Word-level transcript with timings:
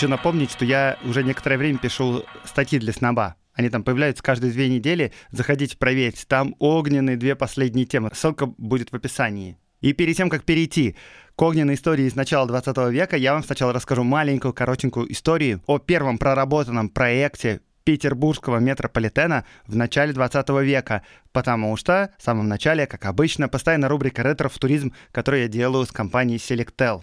Хочу 0.00 0.08
напомнить, 0.08 0.50
что 0.50 0.64
я 0.64 0.96
уже 1.04 1.22
некоторое 1.22 1.58
время 1.58 1.76
пишу 1.76 2.24
статьи 2.46 2.78
для 2.78 2.90
сноба. 2.90 3.34
Они 3.52 3.68
там 3.68 3.84
появляются 3.84 4.22
каждые 4.22 4.50
две 4.50 4.70
недели. 4.70 5.12
Заходите 5.30 5.76
проверить. 5.76 6.24
Там 6.26 6.56
огненные 6.58 7.18
две 7.18 7.36
последние 7.36 7.84
темы. 7.84 8.10
Ссылка 8.14 8.46
будет 8.46 8.92
в 8.92 8.96
описании. 8.96 9.58
И 9.82 9.92
перед 9.92 10.16
тем, 10.16 10.30
как 10.30 10.44
перейти 10.44 10.96
к 11.36 11.42
огненной 11.42 11.74
истории 11.74 12.06
из 12.06 12.14
начала 12.14 12.48
20 12.48 12.78
века, 12.90 13.18
я 13.18 13.34
вам 13.34 13.44
сначала 13.44 13.74
расскажу 13.74 14.02
маленькую, 14.02 14.54
коротенькую 14.54 15.12
историю 15.12 15.62
о 15.66 15.78
первом 15.78 16.16
проработанном 16.16 16.88
проекте 16.88 17.60
петербургского 17.84 18.56
метрополитена 18.56 19.44
в 19.66 19.76
начале 19.76 20.14
20 20.14 20.48
века, 20.62 21.02
потому 21.32 21.76
что 21.76 22.10
в 22.18 22.22
самом 22.22 22.48
начале, 22.48 22.86
как 22.86 23.04
обычно, 23.04 23.50
постоянно 23.50 23.90
рубрика 23.90 24.22
«Ретро-футуризм», 24.22 24.94
которую 25.12 25.42
я 25.42 25.48
делаю 25.48 25.84
с 25.84 25.92
компанией 25.92 26.38
Selectel. 26.38 27.02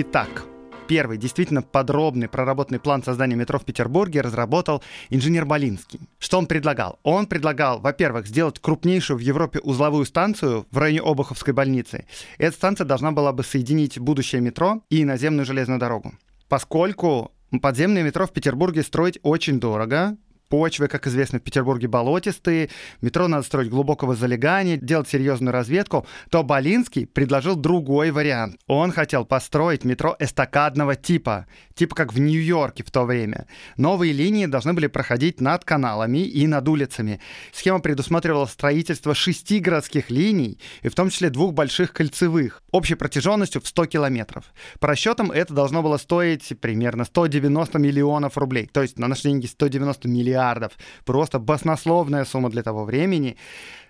Итак, 0.00 0.44
первый 0.86 1.18
действительно 1.18 1.60
подробный 1.60 2.28
проработанный 2.28 2.78
план 2.78 3.02
создания 3.02 3.34
метро 3.34 3.58
в 3.58 3.64
Петербурге 3.64 4.20
разработал 4.20 4.80
инженер 5.10 5.44
Болинский. 5.44 5.98
Что 6.20 6.38
он 6.38 6.46
предлагал? 6.46 7.00
Он 7.02 7.26
предлагал, 7.26 7.80
во-первых, 7.80 8.28
сделать 8.28 8.60
крупнейшую 8.60 9.16
в 9.16 9.20
Европе 9.20 9.58
узловую 9.58 10.04
станцию 10.04 10.68
в 10.70 10.78
районе 10.78 11.00
Обуховской 11.00 11.52
больницы. 11.52 12.04
Эта 12.38 12.54
станция 12.54 12.84
должна 12.84 13.10
была 13.10 13.32
бы 13.32 13.42
соединить 13.42 13.98
будущее 13.98 14.40
метро 14.40 14.84
и 14.88 15.04
наземную 15.04 15.44
железную 15.44 15.80
дорогу. 15.80 16.14
Поскольку 16.48 17.32
подземное 17.60 18.04
метро 18.04 18.24
в 18.24 18.32
Петербурге 18.32 18.84
строить 18.84 19.18
очень 19.24 19.58
дорого, 19.58 20.16
Почвы, 20.48 20.88
как 20.88 21.06
известно, 21.06 21.38
в 21.38 21.42
Петербурге 21.42 21.88
болотистые, 21.88 22.70
метро 23.02 23.28
надо 23.28 23.42
строить 23.44 23.68
глубокого 23.68 24.14
залегания, 24.14 24.78
делать 24.78 25.06
серьезную 25.06 25.52
разведку, 25.52 26.06
то 26.30 26.42
Болинский 26.42 27.06
предложил 27.06 27.54
другой 27.54 28.10
вариант. 28.12 28.58
Он 28.66 28.90
хотел 28.90 29.26
построить 29.26 29.84
метро 29.84 30.16
эстакадного 30.18 30.96
типа, 30.96 31.46
типа 31.74 31.94
как 31.94 32.14
в 32.14 32.18
Нью-Йорке 32.18 32.82
в 32.82 32.90
то 32.90 33.04
время. 33.04 33.46
Новые 33.76 34.14
линии 34.14 34.46
должны 34.46 34.72
были 34.72 34.86
проходить 34.86 35.42
над 35.42 35.66
каналами 35.66 36.18
и 36.18 36.46
над 36.46 36.66
улицами. 36.66 37.20
Схема 37.52 37.80
предусматривала 37.80 38.46
строительство 38.46 39.14
шести 39.14 39.58
городских 39.58 40.08
линий, 40.08 40.58
и 40.80 40.88
в 40.88 40.94
том 40.94 41.10
числе 41.10 41.28
двух 41.28 41.52
больших 41.52 41.92
кольцевых, 41.92 42.62
общей 42.72 42.94
протяженностью 42.94 43.60
в 43.60 43.66
100 43.66 43.84
километров. 43.84 44.46
По 44.80 44.88
расчетам 44.88 45.30
это 45.30 45.52
должно 45.52 45.82
было 45.82 45.98
стоить 45.98 46.58
примерно 46.58 47.04
190 47.04 47.78
миллионов 47.78 48.38
рублей, 48.38 48.66
то 48.72 48.80
есть 48.80 48.98
на 48.98 49.08
наши 49.08 49.24
деньги 49.24 49.44
190 49.44 50.08
миллиардов 50.08 50.37
миллиардов. 50.38 50.72
Просто 51.04 51.38
баснословная 51.38 52.24
сумма 52.24 52.50
для 52.50 52.62
того 52.62 52.84
времени. 52.84 53.36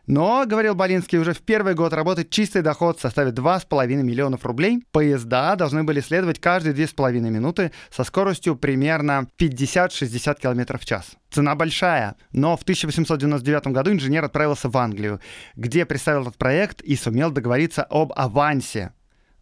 Но, 0.06 0.46
говорил 0.46 0.74
Болинский, 0.74 1.18
уже 1.18 1.34
в 1.34 1.42
первый 1.42 1.74
год 1.74 1.92
работы 1.92 2.24
чистый 2.24 2.62
доход 2.62 2.98
составит 2.98 3.38
2,5 3.38 3.86
миллионов 4.02 4.46
рублей. 4.46 4.82
Поезда 4.90 5.54
должны 5.54 5.84
были 5.84 6.00
следовать 6.00 6.40
каждые 6.40 6.74
2,5 6.74 7.20
минуты 7.20 7.72
со 7.90 8.04
скоростью 8.04 8.56
примерно 8.56 9.26
50-60 9.38 10.40
км 10.40 10.78
в 10.78 10.84
час. 10.86 11.10
Цена 11.30 11.54
большая, 11.54 12.16
но 12.32 12.56
в 12.56 12.62
1899 12.62 13.66
году 13.66 13.92
инженер 13.92 14.24
отправился 14.24 14.70
в 14.70 14.76
Англию, 14.78 15.20
где 15.56 15.84
представил 15.84 16.22
этот 16.22 16.38
проект 16.38 16.80
и 16.80 16.96
сумел 16.96 17.30
договориться 17.30 17.82
об 17.82 18.14
авансе 18.16 18.92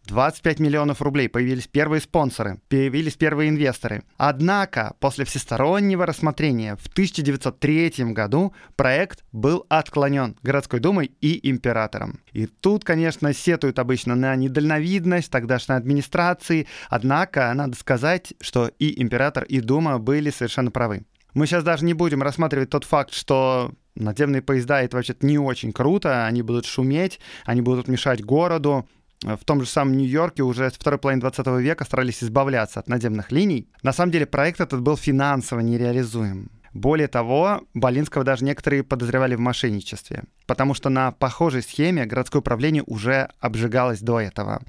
25 0.07 0.59
миллионов 0.59 1.01
рублей, 1.01 1.27
появились 1.27 1.67
первые 1.67 2.01
спонсоры, 2.01 2.59
появились 2.69 3.15
первые 3.15 3.49
инвесторы. 3.49 4.03
Однако, 4.15 4.95
после 4.99 5.25
всестороннего 5.25 6.05
рассмотрения 6.05 6.77
в 6.77 6.87
1903 6.87 8.13
году 8.13 8.53
проект 8.75 9.23
был 9.31 9.65
отклонен 9.69 10.37
городской 10.41 10.79
думой 10.79 11.11
и 11.21 11.49
императором. 11.49 12.21
И 12.31 12.45
тут, 12.45 12.85
конечно, 12.85 13.33
сетуют 13.33 13.79
обычно 13.79 14.15
на 14.15 14.35
недальновидность 14.35 15.29
тогдашней 15.29 15.75
администрации, 15.75 16.67
однако 16.89 17.53
надо 17.53 17.75
сказать, 17.75 18.33
что 18.39 18.71
и 18.79 19.01
император, 19.01 19.43
и 19.43 19.59
дума 19.59 19.99
были 19.99 20.29
совершенно 20.29 20.71
правы. 20.71 21.05
Мы 21.33 21.45
сейчас 21.45 21.63
даже 21.63 21.85
не 21.85 21.93
будем 21.93 22.23
рассматривать 22.23 22.69
тот 22.69 22.85
факт, 22.85 23.13
что 23.13 23.71
надземные 23.95 24.41
поезда 24.41 24.81
это 24.81 24.95
вообще-то 24.95 25.25
не 25.25 25.37
очень 25.37 25.73
круто, 25.73 26.25
они 26.25 26.41
будут 26.41 26.65
шуметь, 26.65 27.19
они 27.45 27.61
будут 27.61 27.87
мешать 27.87 28.23
городу, 28.23 28.87
в 29.23 29.43
том 29.45 29.61
же 29.61 29.67
самом 29.67 29.97
Нью-Йорке 29.97 30.43
уже 30.43 30.69
с 30.69 30.73
второй 30.73 30.99
половины 30.99 31.21
20 31.21 31.47
века 31.59 31.85
старались 31.85 32.23
избавляться 32.23 32.79
от 32.79 32.87
надземных 32.87 33.31
линий. 33.31 33.67
На 33.81 33.93
самом 33.93 34.11
деле 34.11 34.25
проект 34.25 34.61
этот 34.61 34.81
был 34.81 34.95
финансово 34.95 35.61
нереализуем. 35.61 36.51
Более 36.73 37.07
того, 37.07 37.61
Болинского 37.73 38.23
даже 38.23 38.45
некоторые 38.45 38.83
подозревали 38.83 39.33
в 39.33 39.39
мошенничестве, 39.39 40.25
потому 40.45 40.75
что 40.75 40.89
на 40.89 41.11
похожей 41.11 41.63
схеме 41.63 42.05
городское 42.05 42.39
управление 42.39 42.83
уже 42.85 43.29
обжигалось 43.39 44.01
до 44.01 44.19
этого, 44.19 44.61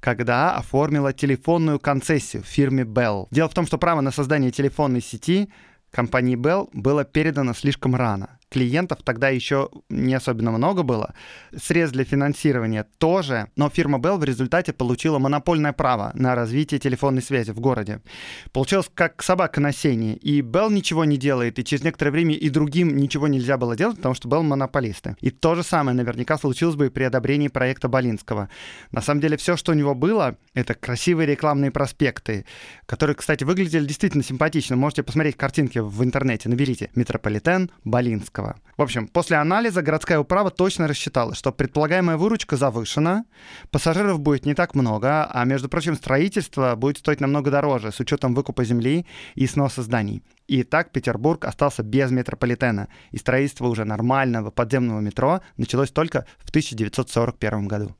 когда 0.00 0.56
оформило 0.56 1.12
телефонную 1.12 1.78
концессию 1.78 2.42
фирме 2.42 2.84
Bell. 2.84 3.26
Дело 3.30 3.50
в 3.50 3.54
том, 3.54 3.66
что 3.66 3.76
право 3.76 4.00
на 4.00 4.10
создание 4.10 4.50
телефонной 4.50 5.02
сети 5.02 5.52
компании 5.90 6.38
Bell 6.38 6.70
было 6.72 7.04
передано 7.04 7.52
слишком 7.52 7.94
рано 7.94 8.39
клиентов 8.50 8.98
тогда 9.04 9.28
еще 9.28 9.70
не 9.88 10.12
особенно 10.14 10.50
много 10.50 10.82
было. 10.82 11.14
Средств 11.56 11.94
для 11.94 12.04
финансирования 12.04 12.84
тоже, 12.98 13.48
но 13.56 13.70
фирма 13.70 13.98
Bell 13.98 14.18
в 14.18 14.24
результате 14.24 14.72
получила 14.72 15.18
монопольное 15.18 15.72
право 15.72 16.10
на 16.14 16.34
развитие 16.34 16.80
телефонной 16.80 17.22
связи 17.22 17.52
в 17.52 17.60
городе. 17.60 18.00
Получилось 18.52 18.90
как 18.92 19.22
собака 19.22 19.60
на 19.60 19.72
сене, 19.72 20.16
и 20.16 20.42
Bell 20.42 20.72
ничего 20.72 21.04
не 21.04 21.16
делает, 21.16 21.58
и 21.58 21.64
через 21.64 21.84
некоторое 21.84 22.10
время 22.10 22.34
и 22.34 22.50
другим 22.50 22.96
ничего 22.96 23.28
нельзя 23.28 23.56
было 23.56 23.76
делать, 23.76 23.96
потому 23.96 24.14
что 24.14 24.28
Bell 24.28 24.42
монополисты. 24.42 25.16
И 25.20 25.30
то 25.30 25.54
же 25.54 25.62
самое 25.62 25.96
наверняка 25.96 26.36
случилось 26.36 26.76
бы 26.76 26.86
и 26.86 26.90
при 26.90 27.04
одобрении 27.04 27.48
проекта 27.48 27.88
Болинского. 27.88 28.50
На 28.90 29.00
самом 29.00 29.20
деле 29.20 29.36
все, 29.36 29.56
что 29.56 29.72
у 29.72 29.74
него 29.74 29.94
было, 29.94 30.36
это 30.54 30.74
красивые 30.74 31.26
рекламные 31.26 31.70
проспекты, 31.70 32.44
которые, 32.86 33.14
кстати, 33.14 33.44
выглядели 33.44 33.86
действительно 33.86 34.24
симпатично. 34.24 34.74
Можете 34.76 35.04
посмотреть 35.04 35.36
картинки 35.36 35.78
в 35.78 36.02
интернете, 36.02 36.48
наберите 36.48 36.90
«Метрополитен 36.96 37.70
Болинского». 37.84 38.39
Зеленского. 38.40 38.56
В 38.76 38.82
общем, 38.82 39.08
после 39.08 39.36
анализа 39.36 39.82
городская 39.82 40.18
управа 40.18 40.50
точно 40.50 40.88
рассчитала, 40.88 41.34
что 41.34 41.52
предполагаемая 41.52 42.16
выручка 42.16 42.56
завышена, 42.56 43.24
пассажиров 43.70 44.20
будет 44.20 44.46
не 44.46 44.54
так 44.54 44.74
много, 44.74 45.26
а, 45.30 45.44
между 45.44 45.68
прочим, 45.68 45.96
строительство 45.96 46.74
будет 46.76 46.98
стоить 46.98 47.20
намного 47.20 47.50
дороже 47.50 47.92
с 47.92 48.00
учетом 48.00 48.34
выкупа 48.34 48.64
земли 48.64 49.06
и 49.34 49.46
сноса 49.46 49.82
зданий. 49.82 50.22
И 50.48 50.62
так 50.62 50.92
Петербург 50.92 51.44
остался 51.44 51.82
без 51.82 52.10
метрополитена, 52.10 52.88
и 53.10 53.18
строительство 53.18 53.66
уже 53.66 53.84
нормального 53.84 54.50
подземного 54.50 55.00
метро 55.00 55.40
началось 55.56 55.90
только 55.90 56.24
в 56.38 56.48
1941 56.48 57.68
году. 57.68 57.94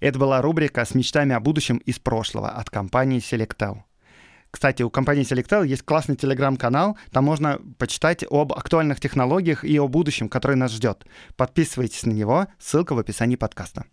Это 0.00 0.18
была 0.18 0.42
рубрика 0.42 0.84
с 0.84 0.94
мечтами 0.94 1.34
о 1.34 1.40
будущем 1.40 1.78
из 1.78 1.98
прошлого 1.98 2.50
от 2.50 2.70
компании 2.70 3.20
Selectel. 3.20 3.87
Кстати, 4.50 4.82
у 4.82 4.90
компании 4.90 5.24
Selectel 5.24 5.66
есть 5.66 5.82
классный 5.82 6.16
телеграм-канал, 6.16 6.96
там 7.12 7.24
можно 7.24 7.60
почитать 7.78 8.24
об 8.28 8.52
актуальных 8.52 8.98
технологиях 8.98 9.64
и 9.64 9.78
о 9.78 9.88
будущем, 9.88 10.28
которое 10.28 10.56
нас 10.56 10.72
ждет. 10.72 11.04
Подписывайтесь 11.36 12.06
на 12.06 12.12
него, 12.12 12.46
ссылка 12.58 12.94
в 12.94 12.98
описании 12.98 13.36
подкаста. 13.36 13.84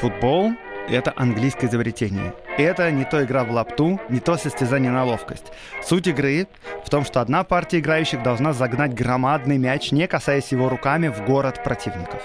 Футбол 0.00 0.52
это 0.88 1.12
английское 1.16 1.66
изобретение. 1.66 2.34
Это 2.58 2.90
не 2.90 3.04
то 3.04 3.24
игра 3.24 3.44
в 3.44 3.50
лапту, 3.50 4.00
не 4.08 4.20
то 4.20 4.36
состязание 4.36 4.90
на 4.90 5.04
ловкость. 5.04 5.52
Суть 5.82 6.06
игры 6.06 6.46
в 6.84 6.90
том, 6.90 7.04
что 7.04 7.20
одна 7.20 7.44
партия 7.44 7.80
играющих 7.80 8.22
должна 8.22 8.52
загнать 8.52 8.94
громадный 8.94 9.58
мяч, 9.58 9.92
не 9.92 10.06
касаясь 10.06 10.52
его 10.52 10.68
руками, 10.68 11.08
в 11.08 11.24
город 11.24 11.62
противников. 11.64 12.22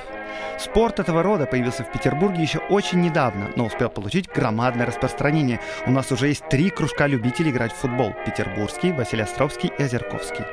Спорт 0.58 1.00
этого 1.00 1.24
рода 1.24 1.46
появился 1.46 1.84
в 1.84 1.92
Петербурге 1.92 2.42
еще 2.42 2.60
очень 2.70 3.02
недавно, 3.02 3.50
но 3.56 3.66
успел 3.66 3.90
получить 3.90 4.28
громадное 4.28 4.86
распространение. 4.86 5.60
У 5.86 5.92
нас 5.92 6.12
уже 6.12 6.28
есть 6.28 6.48
три 6.50 6.70
кружка 6.70 7.08
любителей 7.08 7.52
играть 7.52 7.72
в 7.72 7.78
футбол– 7.78 8.14
Петербургский, 8.26 8.92
Василий 8.92 9.24
Островский 9.24 9.72
и 9.78 9.84
Озерковский. 9.84 10.46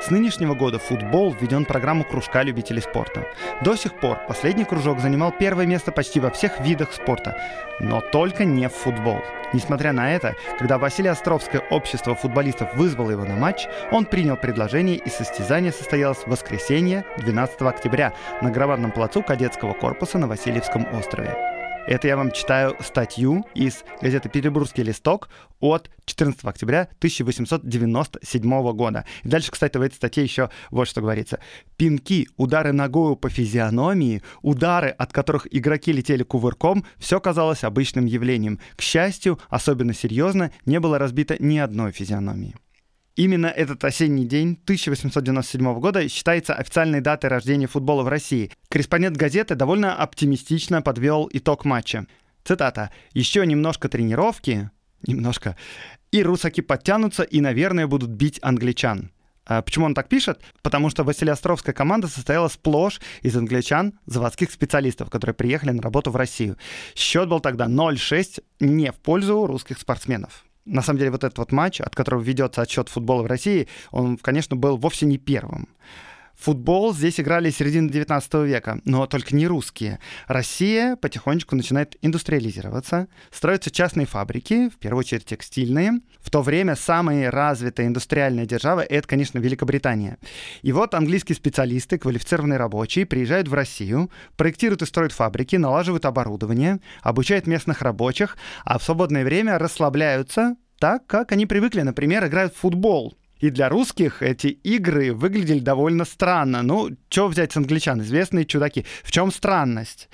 С 0.00 0.10
нынешнего 0.10 0.54
года 0.54 0.78
футбол 0.78 1.32
введен 1.32 1.64
в 1.64 1.68
программу 1.68 2.04
кружка 2.04 2.42
любителей 2.42 2.80
спорта. 2.80 3.26
До 3.62 3.76
сих 3.76 3.94
пор 3.94 4.18
последний 4.28 4.64
кружок 4.64 5.00
занимал 5.00 5.32
первое 5.32 5.66
место 5.66 5.92
почти 5.92 6.20
во 6.20 6.30
всех 6.30 6.60
видах 6.60 6.92
спорта, 6.92 7.36
но 7.80 8.00
только 8.00 8.44
не 8.44 8.68
в 8.68 8.72
футбол. 8.72 9.20
Несмотря 9.52 9.92
на 9.92 10.14
это, 10.14 10.34
когда 10.58 10.78
Василий 10.78 11.08
Островское 11.08 11.62
общество 11.70 12.14
футболистов 12.14 12.74
вызвало 12.74 13.12
его 13.12 13.24
на 13.24 13.34
матч, 13.34 13.66
он 13.90 14.04
принял 14.04 14.36
предложение 14.36 14.96
и 14.96 15.08
состязание 15.08 15.72
состоялось 15.72 16.18
в 16.18 16.26
воскресенье 16.26 17.04
12 17.18 17.62
октября 17.62 18.12
на 18.42 18.50
громадном 18.50 18.90
плацу 18.90 19.22
кадетского 19.28 19.74
корпуса 19.74 20.16
на 20.16 20.26
Васильевском 20.26 20.86
острове. 20.94 21.36
Это 21.86 22.08
я 22.08 22.16
вам 22.16 22.30
читаю 22.30 22.74
статью 22.80 23.44
из 23.54 23.84
газеты 24.00 24.30
«Петербургский 24.30 24.82
листок» 24.82 25.28
от 25.60 25.90
14 26.06 26.42
октября 26.46 26.88
1897 26.96 28.72
года. 28.72 29.04
И 29.24 29.28
дальше, 29.28 29.50
кстати, 29.50 29.76
в 29.76 29.82
этой 29.82 29.96
статье 29.96 30.22
еще 30.22 30.48
вот 30.70 30.88
что 30.88 31.02
говорится. 31.02 31.40
Пинки, 31.76 32.26
удары 32.38 32.72
ногою 32.72 33.16
по 33.16 33.28
физиономии, 33.28 34.22
удары, 34.40 34.88
от 34.88 35.12
которых 35.12 35.46
игроки 35.50 35.92
летели 35.92 36.22
кувырком, 36.22 36.86
все 36.96 37.20
казалось 37.20 37.64
обычным 37.64 38.06
явлением. 38.06 38.60
К 38.76 38.80
счастью, 38.80 39.38
особенно 39.50 39.92
серьезно, 39.92 40.52
не 40.64 40.80
было 40.80 40.98
разбито 40.98 41.36
ни 41.38 41.58
одной 41.58 41.92
физиономии. 41.92 42.54
Именно 43.18 43.46
этот 43.48 43.82
осенний 43.82 44.24
день 44.24 44.60
1897 44.62 45.80
года 45.80 46.08
считается 46.08 46.54
официальной 46.54 47.00
датой 47.00 47.30
рождения 47.30 47.66
футбола 47.66 48.04
в 48.04 48.08
России. 48.08 48.52
Корреспондент 48.68 49.16
газеты 49.16 49.56
довольно 49.56 49.92
оптимистично 49.92 50.82
подвел 50.82 51.28
итог 51.32 51.64
матча. 51.64 52.06
Цитата. 52.44 52.92
«Еще 53.14 53.44
немножко 53.44 53.88
тренировки, 53.88 54.70
немножко, 55.04 55.56
и 56.12 56.22
русаки 56.22 56.60
подтянутся 56.60 57.24
и, 57.24 57.40
наверное, 57.40 57.88
будут 57.88 58.10
бить 58.10 58.38
англичан». 58.40 59.10
А 59.46 59.62
почему 59.62 59.86
он 59.86 59.94
так 59.94 60.08
пишет? 60.08 60.40
Потому 60.62 60.88
что 60.88 61.02
Василиостровская 61.02 61.74
команда 61.74 62.06
состояла 62.06 62.46
сплошь 62.46 63.00
из 63.22 63.36
англичан, 63.36 63.98
заводских 64.06 64.52
специалистов, 64.52 65.10
которые 65.10 65.34
приехали 65.34 65.72
на 65.72 65.82
работу 65.82 66.12
в 66.12 66.16
Россию. 66.16 66.56
Счет 66.94 67.28
был 67.28 67.40
тогда 67.40 67.66
0-6 67.66 68.44
не 68.60 68.92
в 68.92 68.96
пользу 68.96 69.44
русских 69.44 69.80
спортсменов 69.80 70.44
на 70.68 70.82
самом 70.82 70.98
деле 70.98 71.10
вот 71.10 71.24
этот 71.24 71.38
вот 71.38 71.52
матч, 71.52 71.80
от 71.80 71.94
которого 71.94 72.20
ведется 72.22 72.62
отсчет 72.62 72.88
футбола 72.88 73.22
в 73.22 73.26
России, 73.26 73.68
он, 73.90 74.16
конечно, 74.18 74.56
был 74.56 74.76
вовсе 74.76 75.06
не 75.06 75.18
первым. 75.18 75.68
Футбол 76.38 76.94
здесь 76.94 77.18
играли 77.18 77.50
середины 77.50 77.90
19 77.90 78.34
века, 78.46 78.80
но 78.84 79.08
только 79.08 79.34
не 79.34 79.48
русские. 79.48 79.98
Россия 80.28 80.94
потихонечку 80.94 81.56
начинает 81.56 81.96
индустриализироваться, 82.00 83.08
строятся 83.32 83.72
частные 83.72 84.06
фабрики, 84.06 84.68
в 84.68 84.76
первую 84.76 85.00
очередь 85.00 85.24
текстильные. 85.24 86.00
В 86.20 86.30
то 86.30 86.42
время 86.42 86.76
самая 86.76 87.32
развитая 87.32 87.88
индустриальная 87.88 88.46
держава— 88.46 88.80
это, 88.88 89.08
конечно, 89.08 89.40
Великобритания. 89.40 90.18
И 90.62 90.70
вот 90.70 90.94
английские 90.94 91.34
специалисты, 91.34 91.98
квалифицированные 91.98 92.56
рабочие, 92.56 93.04
приезжают 93.04 93.48
в 93.48 93.54
Россию, 93.54 94.08
проектируют 94.36 94.82
и 94.82 94.86
строят 94.86 95.10
фабрики, 95.10 95.56
налаживают 95.56 96.04
оборудование, 96.04 96.78
обучают 97.02 97.48
местных 97.48 97.82
рабочих, 97.82 98.36
а 98.64 98.78
в 98.78 98.84
свободное 98.84 99.24
время 99.24 99.58
расслабляются 99.58 100.54
так, 100.78 101.04
как 101.08 101.32
они 101.32 101.46
привыкли, 101.46 101.80
например, 101.80 102.24
играют 102.24 102.54
в 102.54 102.58
футбол— 102.58 103.16
и 103.40 103.50
для 103.50 103.68
русских 103.68 104.22
эти 104.22 104.48
игры 104.48 105.12
выглядели 105.14 105.60
довольно 105.60 106.04
странно. 106.04 106.62
Ну, 106.62 106.90
что 107.08 107.28
взять 107.28 107.52
с 107.52 107.56
англичан? 107.56 108.00
Известные 108.02 108.44
чудаки. 108.44 108.84
В 109.02 109.10
чем 109.10 109.30
странность? 109.32 110.08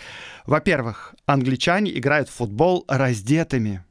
Во-первых, 0.47 1.15
англичане 1.26 1.97
играют 1.97 2.29
в 2.29 2.35
футбол 2.35 2.85
раздетыми. 2.88 3.85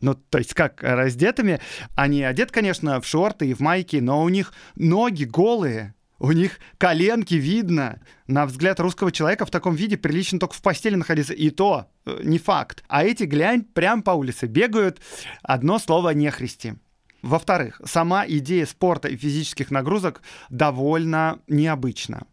Ну, 0.00 0.14
то 0.14 0.38
есть 0.38 0.54
как 0.54 0.82
раздетыми? 0.82 1.60
Они 1.94 2.22
одеты, 2.22 2.52
конечно, 2.52 3.00
в 3.00 3.06
шорты 3.06 3.46
и 3.46 3.54
в 3.54 3.60
майки, 3.60 3.96
но 3.96 4.22
у 4.22 4.28
них 4.28 4.52
ноги 4.74 5.24
голые. 5.24 5.94
У 6.18 6.30
них 6.32 6.60
коленки 6.78 7.34
видно. 7.34 8.00
На 8.28 8.46
взгляд 8.46 8.78
русского 8.80 9.10
человека 9.10 9.44
в 9.44 9.50
таком 9.50 9.74
виде 9.74 9.96
прилично 9.96 10.38
только 10.38 10.54
в 10.54 10.62
постели 10.62 10.94
находиться. 10.94 11.34
И 11.34 11.50
то 11.50 11.88
э, 12.06 12.20
не 12.22 12.38
факт. 12.38 12.84
А 12.88 13.04
эти, 13.04 13.24
глянь, 13.24 13.64
прям 13.64 14.02
по 14.02 14.12
улице 14.12 14.46
бегают. 14.46 15.00
Одно 15.42 15.80
слово 15.80 16.10
нехристи. 16.10 16.74
Во-вторых, 17.22 17.80
сама 17.84 18.26
идея 18.26 18.66
спорта 18.66 19.08
и 19.08 19.16
физических 19.16 19.70
нагрузок 19.70 20.22
довольно 20.50 21.38
необычна. 21.46 22.26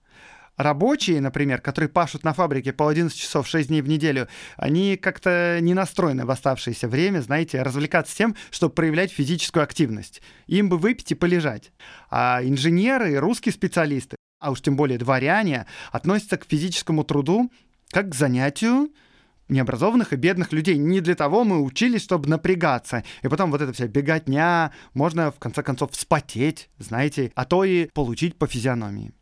Рабочие, 0.57 1.21
например, 1.21 1.61
которые 1.61 1.89
пашут 1.89 2.25
на 2.25 2.33
фабрике 2.33 2.73
по 2.73 2.89
11 2.89 3.17
часов 3.17 3.47
6 3.47 3.69
дней 3.69 3.81
в 3.81 3.87
неделю, 3.87 4.27
они 4.57 4.97
как-то 4.97 5.59
не 5.61 5.73
настроены 5.73 6.25
в 6.25 6.31
оставшееся 6.31 6.89
время, 6.89 7.21
знаете, 7.21 7.61
развлекаться 7.61 8.13
тем, 8.13 8.35
чтобы 8.51 8.73
проявлять 8.73 9.13
физическую 9.13 9.63
активность. 9.63 10.21
Им 10.47 10.67
бы 10.67 10.77
выпить 10.77 11.13
и 11.13 11.15
полежать. 11.15 11.71
А 12.09 12.41
инженеры, 12.43 13.15
русские 13.19 13.53
специалисты, 13.53 14.17
а 14.41 14.51
уж 14.51 14.61
тем 14.61 14.75
более 14.75 14.97
дворяне, 14.97 15.65
относятся 15.93 16.35
к 16.35 16.45
физическому 16.45 17.05
труду 17.05 17.49
как 17.91 18.09
к 18.09 18.15
занятию, 18.15 18.89
необразованных 19.49 20.13
и 20.13 20.15
бедных 20.15 20.51
людей. 20.51 20.77
Не 20.77 21.01
для 21.01 21.15
того 21.15 21.43
мы 21.43 21.61
учились, 21.61 22.03
чтобы 22.03 22.29
напрягаться. 22.29 23.03
И 23.21 23.27
потом 23.27 23.51
вот 23.51 23.61
эта 23.61 23.73
вся 23.73 23.87
беготня, 23.87 24.71
можно 24.93 25.31
в 25.31 25.39
конце 25.39 25.63
концов 25.63 25.91
вспотеть, 25.91 26.69
знаете, 26.77 27.31
а 27.35 27.45
то 27.45 27.63
и 27.63 27.87
получить 27.87 28.37
по 28.37 28.47
физиономии. 28.47 29.13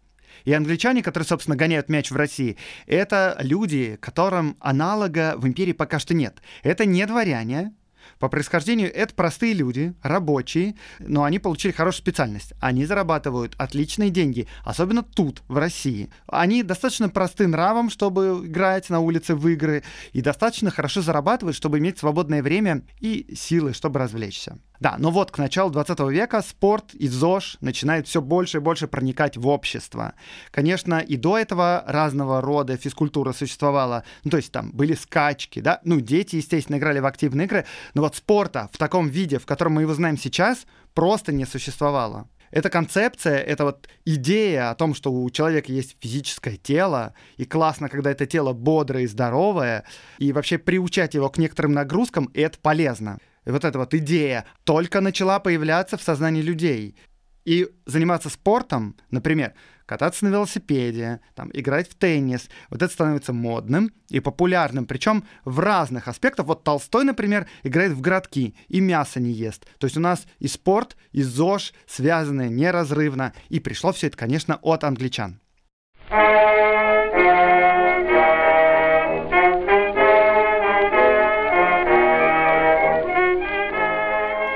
И 0.45 0.53
англичане, 0.53 1.01
которые, 1.03 1.27
собственно, 1.27 1.57
гоняют 1.57 1.89
мяч 1.89 2.11
в 2.11 2.15
России, 2.15 2.57
это 2.85 3.37
люди, 3.39 3.97
которым 3.99 4.55
аналога 4.59 5.35
в 5.37 5.47
империи 5.47 5.73
пока 5.73 5.99
что 5.99 6.13
нет. 6.13 6.41
Это 6.63 6.85
не 6.85 7.05
дворяне, 7.05 7.73
по 8.19 8.29
происхождению 8.29 8.93
это 8.93 9.13
простые 9.13 9.53
люди, 9.53 9.93
рабочие, 10.01 10.75
но 10.99 11.23
они 11.23 11.39
получили 11.39 11.71
хорошую 11.71 12.01
специальность. 12.01 12.53
Они 12.59 12.85
зарабатывают 12.85 13.55
отличные 13.57 14.09
деньги, 14.09 14.47
особенно 14.63 15.03
тут, 15.03 15.43
в 15.47 15.57
России. 15.57 16.09
Они 16.27 16.63
достаточно 16.63 17.09
просты 17.09 17.47
нравом, 17.47 17.89
чтобы 17.89 18.41
играть 18.45 18.89
на 18.89 18.99
улице 18.99 19.35
в 19.35 19.47
игры, 19.47 19.83
и 20.13 20.21
достаточно 20.21 20.71
хорошо 20.71 21.01
зарабатывают, 21.01 21.55
чтобы 21.55 21.79
иметь 21.79 21.99
свободное 21.99 22.41
время 22.41 22.83
и 22.99 23.33
силы, 23.35 23.73
чтобы 23.73 23.99
развлечься. 23.99 24.57
Да, 24.79 24.95
но 24.99 25.09
вот 25.09 25.31
к 25.31 25.37
началу 25.37 25.71
20 25.71 25.99
века 26.11 26.41
спорт 26.41 26.93
и 26.93 27.07
ЗОЖ 27.07 27.57
начинают 27.61 28.07
все 28.07 28.21
больше 28.21 28.57
и 28.57 28.61
больше 28.61 28.87
проникать 28.87 29.37
в 29.37 29.47
общество. 29.47 30.13
Конечно, 30.51 30.99
и 30.99 31.15
до 31.15 31.37
этого 31.37 31.83
разного 31.87 32.41
рода 32.41 32.77
физкультура 32.77 33.33
существовала. 33.33 34.03
Ну, 34.23 34.31
то 34.31 34.37
есть 34.37 34.51
там 34.51 34.71
были 34.71 34.93
скачки, 34.93 35.59
да, 35.59 35.81
ну, 35.83 35.99
дети, 35.99 36.35
естественно, 36.35 36.77
играли 36.77 36.99
в 36.99 37.05
активные 37.05 37.45
игры, 37.45 37.65
но 37.93 38.03
вот 38.03 38.15
спорта 38.15 38.69
в 38.71 38.77
таком 38.77 39.07
виде, 39.07 39.39
в 39.39 39.45
котором 39.45 39.73
мы 39.73 39.81
его 39.81 39.93
знаем 39.93 40.17
сейчас, 40.17 40.65
просто 40.93 41.31
не 41.31 41.45
существовало. 41.45 42.27
Эта 42.49 42.69
концепция, 42.69 43.37
эта 43.37 43.65
вот 43.65 43.89
идея 44.05 44.69
о 44.69 44.75
том, 44.75 44.93
что 44.93 45.11
у 45.11 45.29
человека 45.29 45.71
есть 45.71 45.97
физическое 45.99 46.55
тело, 46.55 47.13
и 47.35 47.45
классно, 47.45 47.89
когда 47.89 48.11
это 48.11 48.25
тело 48.25 48.53
бодрое 48.53 49.03
и 49.03 49.07
здоровое, 49.07 49.83
и 50.17 50.31
вообще 50.31 50.57
приучать 50.57 51.13
его 51.13 51.29
к 51.29 51.37
некоторым 51.37 51.73
нагрузкам, 51.73 52.29
это 52.33 52.57
полезно 52.59 53.17
вот 53.51 53.65
эта 53.65 53.79
вот 53.79 53.93
идея 53.93 54.45
только 54.63 55.01
начала 55.01 55.39
появляться 55.39 55.97
в 55.97 56.01
сознании 56.01 56.41
людей. 56.41 56.97
И 57.45 57.67
заниматься 57.85 58.29
спортом, 58.29 58.97
например, 59.09 59.53
кататься 59.85 60.25
на 60.25 60.29
велосипеде, 60.29 61.21
там, 61.33 61.49
играть 61.53 61.89
в 61.89 61.95
теннис, 61.95 62.49
вот 62.69 62.81
это 62.81 62.91
становится 62.93 63.31
модным 63.31 63.93
и 64.09 64.19
популярным, 64.19 64.85
причем 64.85 65.23
в 65.45 65.59
разных 65.59 66.09
аспектах. 66.09 66.45
Вот 66.45 66.65
Толстой, 66.65 67.05
например, 67.05 67.47
играет 67.63 67.93
в 67.93 68.01
городки 68.01 68.53
и 68.67 68.81
мясо 68.81 69.21
не 69.21 69.31
ест. 69.31 69.65
То 69.79 69.85
есть 69.85 69.95
у 69.95 70.01
нас 70.01 70.27
и 70.39 70.47
спорт, 70.47 70.97
и 71.13 71.23
ЗОЖ 71.23 71.73
связаны 71.87 72.49
неразрывно. 72.49 73.33
И 73.47 73.61
пришло 73.61 73.93
все 73.93 74.07
это, 74.07 74.17
конечно, 74.17 74.59
от 74.61 74.83
англичан. 74.83 75.39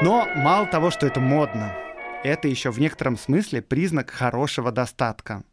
Но 0.03 0.27
мало 0.36 0.65
того, 0.65 0.89
что 0.89 1.05
это 1.05 1.20
модно, 1.20 1.75
это 2.24 2.48
еще 2.48 2.72
в 2.72 2.79
некотором 2.79 3.20
смысле 3.20 3.62
признак 3.62 4.10
хорошего 4.10 4.72
достатка. 4.72 5.43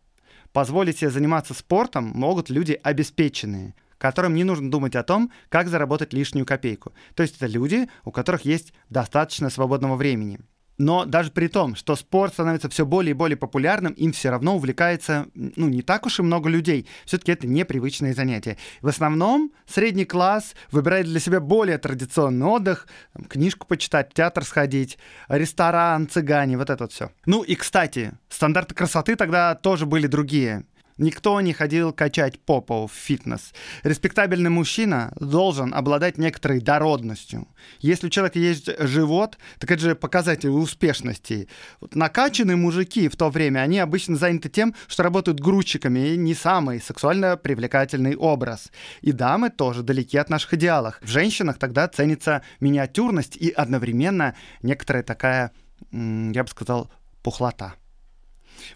Позволить 0.55 0.97
себе 0.97 1.11
заниматься 1.11 1.53
спортом 1.53 2.13
могут 2.15 2.49
люди 2.49 2.81
обеспеченные, 2.83 3.75
которым 3.99 4.33
не 4.33 4.45
нужно 4.45 4.71
думать 4.71 4.97
о 4.97 5.03
том, 5.03 5.31
как 5.51 5.69
заработать 5.69 6.15
лишнюю 6.15 6.47
копейку. 6.47 6.95
То 7.15 7.23
есть 7.23 7.37
это 7.37 7.47
люди, 7.47 7.91
у 8.07 8.11
которых 8.11 8.47
есть 8.47 8.73
достаточно 8.89 9.51
свободного 9.51 9.97
времени. 9.97 10.41
Но 10.79 11.05
даже 11.05 11.33
при 11.33 11.49
том, 11.49 11.75
что 11.75 11.97
спорт 11.97 12.33
становится 12.33 12.69
все 12.69 12.87
более 12.87 13.11
и 13.11 13.15
более 13.15 13.37
популярным, 13.37 13.93
им 13.95 14.13
все 14.13 14.31
равно 14.31 14.55
увлекается 14.55 15.27
ну, 15.35 15.69
не 15.69 15.83
так 15.83 16.07
уж 16.07 16.21
и 16.21 16.23
много 16.23 16.49
людей. 16.49 16.87
Все-таки 17.05 17.33
это 17.33 17.49
непривычное 17.49 18.15
занятие. 18.15 18.57
В 18.81 18.87
основном 18.87 19.53
средний 19.67 20.05
класс 20.05 20.55
выбирает 20.71 21.07
для 21.07 21.19
себя 21.19 21.41
более 21.41 21.79
традиционный 21.79 22.47
отдых, 22.47 22.87
книжку 23.29 23.67
почитать, 23.67 24.15
театр 24.15 24.45
сходить, 24.45 24.99
ресторан, 25.29 26.09
цыгане, 26.09 26.57
вот 26.57 26.71
это 26.71 26.85
вот 26.85 26.93
все. 26.93 27.11
Ну 27.27 27.43
и, 27.43 27.57
кстати, 27.57 28.13
стандарты 28.29 28.75
красоты 28.75 29.17
тогда 29.17 29.57
тоже 29.57 29.85
были 29.85 30.07
другие. 30.07 30.65
Никто 30.99 31.41
не 31.41 31.53
ходил 31.53 31.93
качать 31.93 32.41
попу 32.41 32.89
в 32.89 32.93
фитнес. 32.93 33.53
Респектабельный 33.85 34.51
мужчина 34.51 35.13
должен 35.21 35.73
обладать 35.73 36.19
некоторой 36.19 36.61
дородностью. 36.61 37.47
Если 37.79 38.09
у 38.09 38.11
человека 38.11 38.41
есть 38.41 38.69
живот, 38.81 39.39
так 39.61 39.71
это 39.71 39.81
же 39.81 39.95
показатель 39.95 40.49
успешности. 40.49 41.49
Вот 41.81 41.95
накачанные 41.95 42.57
мужики 42.57 43.09
в 43.09 43.17
то 43.17 43.31
время, 43.31 43.61
они 43.61 43.79
обычно 43.79 44.17
заняты 44.17 44.49
тем, 44.49 44.75
что 44.89 45.05
работают 45.05 45.39
грузчиками, 45.39 46.09
и 46.09 46.17
не 46.17 46.35
самый 46.35 46.81
сексуально 46.81 47.37
привлекательный 47.37 48.17
образ. 48.17 48.73
И 49.01 49.13
дамы 49.13 49.51
тоже 49.51 49.85
далеки 49.85 50.19
от 50.19 50.31
наших 50.31 50.55
идеалов. 50.55 50.99
В 51.01 51.09
женщинах 51.09 51.59
тогда 51.59 51.87
ценится 51.87 52.43
миниатюрность 52.59 53.37
и 53.37 53.51
одновременно 53.51 54.35
некоторая 54.63 55.05
такая, 55.05 55.53
я 55.93 56.43
бы 56.43 56.49
сказал, 56.49 56.91
пухлота. 57.23 57.75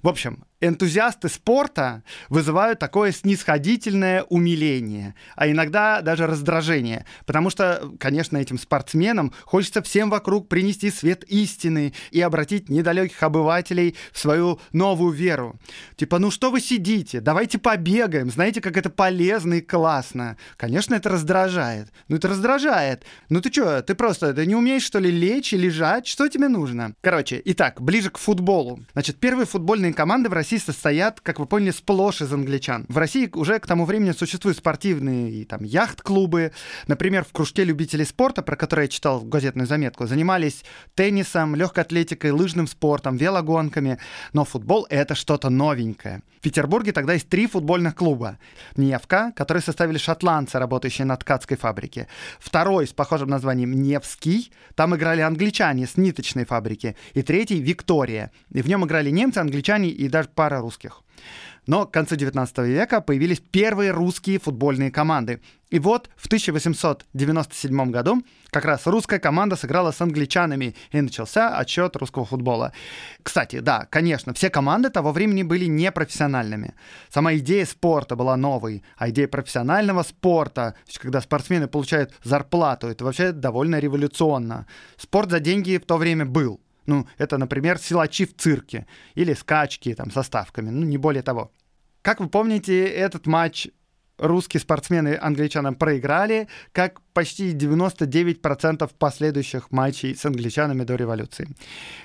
В 0.02 0.08
общем, 0.08 0.44
энтузиасты 0.62 1.28
спорта 1.28 2.04
вызывают 2.28 2.78
такое 2.78 3.12
снисходительное 3.12 4.22
умиление, 4.22 5.14
а 5.36 5.50
иногда 5.50 6.00
даже 6.00 6.26
раздражение, 6.26 7.04
потому 7.26 7.50
что, 7.50 7.90
конечно, 7.98 8.36
этим 8.38 8.58
спортсменам 8.58 9.32
хочется 9.42 9.82
всем 9.82 10.08
вокруг 10.08 10.48
принести 10.48 10.90
свет 10.90 11.24
истины 11.24 11.92
и 12.12 12.20
обратить 12.20 12.68
недалеких 12.68 13.22
обывателей 13.22 13.96
в 14.12 14.18
свою 14.18 14.60
новую 14.72 15.12
веру. 15.12 15.58
Типа, 15.96 16.18
ну 16.18 16.30
что 16.30 16.50
вы 16.50 16.60
сидите, 16.60 17.20
давайте 17.20 17.58
побегаем, 17.58 18.30
знаете, 18.30 18.60
как 18.60 18.76
это 18.76 18.88
полезно 18.88 19.54
и 19.54 19.60
классно. 19.60 20.36
Конечно, 20.56 20.94
это 20.94 21.08
раздражает. 21.08 21.92
Ну 22.06 22.16
это 22.16 22.28
раздражает. 22.28 23.04
Ну 23.28 23.40
ты 23.40 23.52
что, 23.52 23.82
ты 23.82 23.94
просто 23.94 24.32
ты 24.32 24.46
не 24.46 24.54
умеешь, 24.54 24.84
что 24.84 25.00
ли, 25.00 25.10
лечь 25.10 25.52
и 25.52 25.56
лежать? 25.56 26.06
Что 26.06 26.28
тебе 26.28 26.48
нужно? 26.48 26.94
Короче, 27.00 27.42
итак, 27.44 27.80
ближе 27.82 28.10
к 28.10 28.18
футболу. 28.18 28.84
Значит, 28.92 29.18
первые 29.18 29.46
футбольные 29.46 29.92
команды 29.92 30.28
в 30.28 30.32
России 30.32 30.51
России 30.52 30.66
состоят, 30.66 31.20
как 31.22 31.38
вы 31.38 31.46
поняли, 31.46 31.70
сплошь 31.70 32.20
из 32.20 32.30
англичан. 32.30 32.84
В 32.88 32.98
России 32.98 33.30
уже 33.32 33.58
к 33.58 33.66
тому 33.66 33.86
времени 33.86 34.12
существуют 34.12 34.58
спортивные 34.58 35.30
и 35.30 35.44
там 35.44 35.64
яхт-клубы. 35.64 36.52
Например, 36.86 37.24
в 37.24 37.32
кружке 37.32 37.64
любителей 37.64 38.04
спорта, 38.04 38.42
про 38.42 38.54
который 38.54 38.82
я 38.82 38.88
читал 38.88 39.22
газетную 39.22 39.66
заметку, 39.66 40.06
занимались 40.06 40.62
теннисом, 40.94 41.54
легкой 41.54 41.84
атлетикой, 41.84 42.32
лыжным 42.32 42.66
спортом, 42.66 43.16
велогонками. 43.16 43.98
Но 44.34 44.44
футбол— 44.44 44.86
это 44.90 45.14
что-то 45.14 45.48
новенькое. 45.48 46.20
В 46.36 46.40
Петербурге 46.42 46.92
тогда 46.92 47.14
есть 47.14 47.30
три 47.30 47.46
футбольных 47.46 47.94
клуба. 47.94 48.38
Невка, 48.76 49.32
который 49.34 49.62
составили 49.62 49.96
шотландцы, 49.96 50.58
работающие 50.58 51.06
на 51.06 51.16
ткацкой 51.16 51.56
фабрике. 51.56 52.08
Второй 52.40 52.86
с 52.86 52.92
похожим 52.92 53.30
названием 53.30 53.72
Невский. 53.80 54.52
Там 54.74 54.94
играли 54.94 55.22
англичане 55.22 55.86
с 55.86 55.96
ниточной 55.96 56.44
фабрики. 56.44 56.94
И 57.14 57.22
третий— 57.22 57.60
Виктория. 57.62 58.32
И 58.50 58.60
в 58.60 58.68
нем 58.68 58.84
играли 58.84 59.08
немцы, 59.08 59.38
англичане 59.38 59.88
и 59.88 60.08
даже 60.08 60.28
пара 60.42 60.60
русских. 60.60 61.02
Но 61.68 61.86
к 61.86 61.92
концу 61.92 62.16
19 62.16 62.58
века 62.66 63.00
появились 63.00 63.38
первые 63.38 63.92
русские 63.92 64.40
футбольные 64.40 64.90
команды. 64.90 65.40
И 65.70 65.78
вот 65.78 66.10
в 66.16 66.26
1897 66.26 67.90
году 67.92 68.24
как 68.50 68.64
раз 68.64 68.86
русская 68.86 69.20
команда 69.20 69.54
сыграла 69.54 69.92
с 69.92 70.00
англичанами, 70.00 70.74
и 70.90 71.00
начался 71.00 71.56
отчет 71.56 71.94
русского 71.94 72.24
футбола. 72.24 72.72
Кстати, 73.22 73.60
да, 73.60 73.86
конечно, 73.88 74.34
все 74.34 74.50
команды 74.50 74.90
того 74.90 75.12
времени 75.12 75.44
были 75.44 75.66
непрофессиональными. 75.66 76.74
Сама 77.08 77.34
идея 77.34 77.64
спорта 77.64 78.16
была 78.16 78.36
новой, 78.36 78.82
а 78.96 79.10
идея 79.10 79.28
профессионального 79.28 80.02
спорта, 80.02 80.74
когда 81.00 81.20
спортсмены 81.20 81.68
получают 81.68 82.12
зарплату, 82.24 82.88
это 82.88 83.04
вообще 83.04 83.30
довольно 83.30 83.78
революционно. 83.78 84.66
Спорт 84.96 85.30
за 85.30 85.38
деньги 85.38 85.78
в 85.78 85.86
то 85.86 85.98
время 85.98 86.26
был. 86.26 86.58
Ну, 86.86 87.06
это, 87.18 87.38
например, 87.38 87.78
силачи 87.78 88.24
в 88.26 88.36
цирке 88.36 88.86
или 89.14 89.34
скачки 89.34 89.94
там 89.94 90.10
со 90.10 90.22
ставками, 90.22 90.70
ну, 90.70 90.84
не 90.84 90.98
более 90.98 91.22
того. 91.22 91.52
Как 92.02 92.20
вы 92.20 92.28
помните, 92.28 92.84
этот 92.84 93.26
матч 93.26 93.68
русские 94.18 94.60
спортсмены 94.60 95.18
англичанам 95.20 95.74
проиграли, 95.74 96.48
как 96.72 97.00
почти 97.12 97.52
99% 97.52 98.90
последующих 98.98 99.70
матчей 99.70 100.14
с 100.14 100.24
англичанами 100.24 100.84
до 100.84 100.96
революции. 100.96 101.48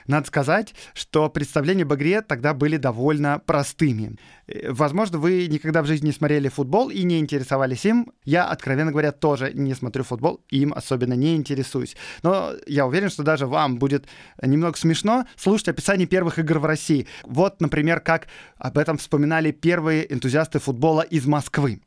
Надо 0.08 0.28
сказать, 0.28 0.74
что 0.94 1.30
представления 1.30 1.84
об 1.84 1.94
игре 1.94 2.22
тогда 2.22 2.54
были 2.54 2.78
довольно 2.78 3.40
простыми. 3.40 4.18
Э, 4.48 4.72
возможно, 4.72 5.18
вы 5.18 5.48
никогда 5.48 5.82
в 5.82 5.86
жизни 5.86 6.08
не 6.08 6.12
смотрели 6.12 6.50
футбол 6.50 6.90
и 6.90 7.04
не 7.04 7.20
интересовались 7.20 7.86
им. 7.86 8.12
Я, 8.24 8.46
откровенно 8.46 8.92
говоря, 8.92 9.12
тоже 9.12 9.52
не 9.54 9.74
смотрю 9.74 10.04
футбол, 10.04 10.42
им 10.50 10.74
особенно 10.74 11.14
не 11.14 11.36
интересуюсь. 11.36 11.96
Но 12.24 12.54
я 12.68 12.86
уверен, 12.86 13.10
что 13.10 13.24
даже 13.24 13.48
вам 13.48 13.78
будет 13.78 14.08
немного 14.42 14.78
смешно 14.78 15.26
слушать 15.36 15.70
описание 15.70 16.08
первых 16.08 16.40
игр 16.40 16.60
в 16.60 16.66
России. 16.66 17.08
Вот, 17.24 17.62
например, 17.62 18.00
как 18.00 18.28
об 18.58 18.78
этом 18.78 18.98
вспоминали 18.98 19.52
первые 19.52 20.12
энтузиасты 20.12 20.60
футбола 20.60 21.02
из 21.02 21.26
Москвы. 21.26 21.82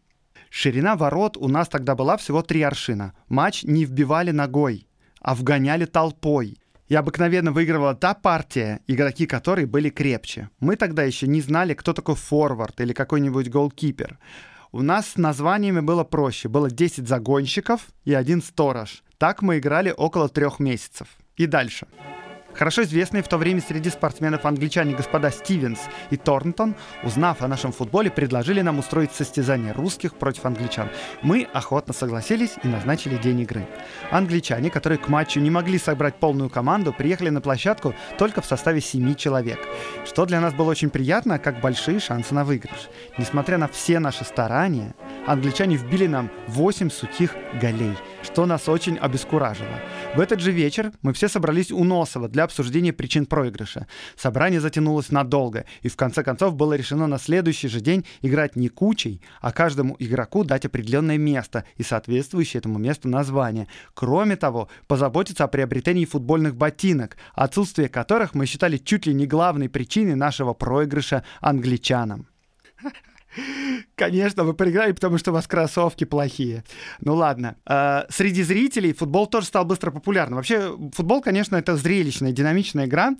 Ширина 0.51 0.97
ворот 0.97 1.37
у 1.37 1.49
нас 1.49 1.69
тогда 1.69 1.95
была 1.95 2.17
всего 2.17 2.43
три 2.43 2.63
аршина. 2.63 3.15
Матч 3.29 3.63
не 3.63 3.85
вбивали 3.85 4.33
ногой, 4.33 4.87
а 5.21 5.35
вгоняли 5.35 5.87
толпой. 5.87 6.59
И 6.89 6.95
обыкновенно 6.97 7.53
выигрывала 7.53 7.95
та 7.95 8.15
партия, 8.15 8.81
игроки 8.89 9.27
которой 9.27 9.65
были 9.65 9.91
крепче. 9.91 10.51
Мы 10.59 10.75
тогда 10.75 11.05
еще 11.05 11.29
не 11.29 11.41
знали, 11.41 11.75
кто 11.75 11.93
такой 11.93 12.17
форвард 12.17 12.81
или 12.81 12.93
какой-нибудь 12.93 13.49
голкипер. 13.49 14.19
У 14.73 14.83
нас 14.83 15.11
с 15.11 15.17
названиями 15.17 15.81
было 15.81 16.03
проще. 16.03 16.49
Было 16.49 16.69
10 16.69 17.07
загонщиков 17.07 17.87
и 18.05 18.13
один 18.13 18.43
сторож. 18.43 19.05
Так 19.19 19.43
мы 19.43 19.59
играли 19.59 19.95
около 19.97 20.29
трех 20.29 20.59
месяцев. 20.59 21.07
И 21.37 21.47
дальше. 21.47 21.87
Хорошо 22.55 22.83
известные 22.83 23.23
в 23.23 23.29
то 23.29 23.39
время 23.39 23.61
среди 23.61 23.91
спортсменов 23.91 24.45
англичане 24.45 24.95
господа 24.95 25.31
Стивенс 25.31 25.81
и 26.11 26.17
Торнтон, 26.17 26.75
узнав 27.03 27.43
о 27.43 27.49
нашем 27.49 27.73
футболе, 27.73 28.11
предложили 28.11 28.61
нам 28.61 28.79
устроить 28.79 29.13
состязание 29.13 29.73
русских 29.73 30.15
против 30.15 30.45
англичан. 30.45 30.89
Мы 31.23 31.47
охотно 31.53 31.95
согласились 31.95 32.55
и 32.63 32.69
назначили 32.69 33.17
день 33.17 33.41
игры. 33.41 33.67
Англичане, 34.11 34.71
которые 34.71 34.99
к 34.99 35.09
матчу 35.09 35.41
не 35.41 35.51
могли 35.51 35.79
собрать 35.79 36.17
полную 36.17 36.51
команду, 36.51 36.93
приехали 36.93 37.31
на 37.31 37.41
площадку 37.41 37.95
только 38.19 38.43
в 38.43 38.47
составе 38.47 38.81
семи 38.81 39.17
человек, 39.17 39.59
что 40.05 40.27
для 40.27 40.41
нас 40.41 40.53
было 40.53 40.71
очень 40.71 40.91
приятно, 40.91 41.39
как 41.39 41.61
большие 41.61 42.01
шансы 42.01 42.35
на 42.35 42.45
выигрыш. 42.45 42.89
Несмотря 43.17 43.59
на 43.59 43.69
все 43.69 44.01
наши 44.01 44.25
старания, 44.25 44.95
англичане 45.27 45.77
вбили 45.77 46.07
нам 46.07 46.31
8 46.49 46.91
сухих 46.91 47.35
голей, 47.61 47.97
что 48.23 48.47
нас 48.47 48.69
очень 48.69 48.97
обескуражило. 48.97 49.81
В 50.15 50.21
этот 50.21 50.41
же 50.41 50.53
вечер 50.53 50.93
мы 51.03 51.13
все 51.13 51.29
собрались 51.29 51.71
у 51.71 51.85
Носова 51.85 52.29
для 52.29 52.45
обсуждения 52.45 52.93
причин 52.93 53.27
проигрыша. 53.27 53.87
Собрание 54.17 54.61
затянулось 54.61 55.11
надолго, 55.11 55.65
и 55.83 55.89
в 55.89 55.97
конце 55.97 56.23
концов 56.23 56.57
было 56.57 56.75
решено 56.75 57.07
на 57.07 57.19
следующий 57.19 57.69
же 57.69 57.81
день 57.81 58.05
играть 58.23 58.57
не 58.57 58.69
кучей, 58.69 59.23
а 59.41 59.53
каждому 59.53 59.97
игроку 59.99 60.45
дать 60.45 60.65
определенное 60.65 61.19
место 61.19 61.65
и 61.77 61.83
соответствующее 61.83 62.59
этому 62.59 62.79
месту 62.79 63.09
название. 63.09 63.69
Кроме 63.95 64.37
того, 64.37 64.69
позаботиться 64.87 65.45
о 65.45 65.49
приобретении 65.49 66.05
футбольных 66.05 66.57
ботинок, 66.57 67.17
отсутствие 67.35 67.89
которых 67.89 68.35
мы 68.35 68.47
считали 68.47 68.77
чуть 68.77 69.07
ли 69.07 69.15
не 69.15 69.27
главной 69.27 69.69
причиной 69.69 70.15
нашего 70.15 70.55
проигрыша 70.55 71.25
англичанам. 71.41 72.27
Конечно, 73.95 74.45
вы 74.45 74.55
проиграли, 74.55 74.93
потому 74.93 75.19
что 75.19 75.31
у 75.31 75.35
вас 75.35 75.47
кроссовки 75.47 76.05
плохие. 76.05 76.65
Ну 77.01 77.15
ладно. 77.15 77.57
Э, 77.67 78.03
среди 78.09 78.43
зрителей 78.43 78.93
футбол 78.93 79.27
тоже 79.27 79.47
стал 79.47 79.65
быстро 79.65 79.91
популярным. 79.91 80.37
Вообще, 80.37 80.77
футбол, 80.93 81.21
конечно, 81.21 81.57
это 81.57 81.77
зрелищная, 81.77 82.33
динамичная 82.33 82.87
игра, 82.87 83.13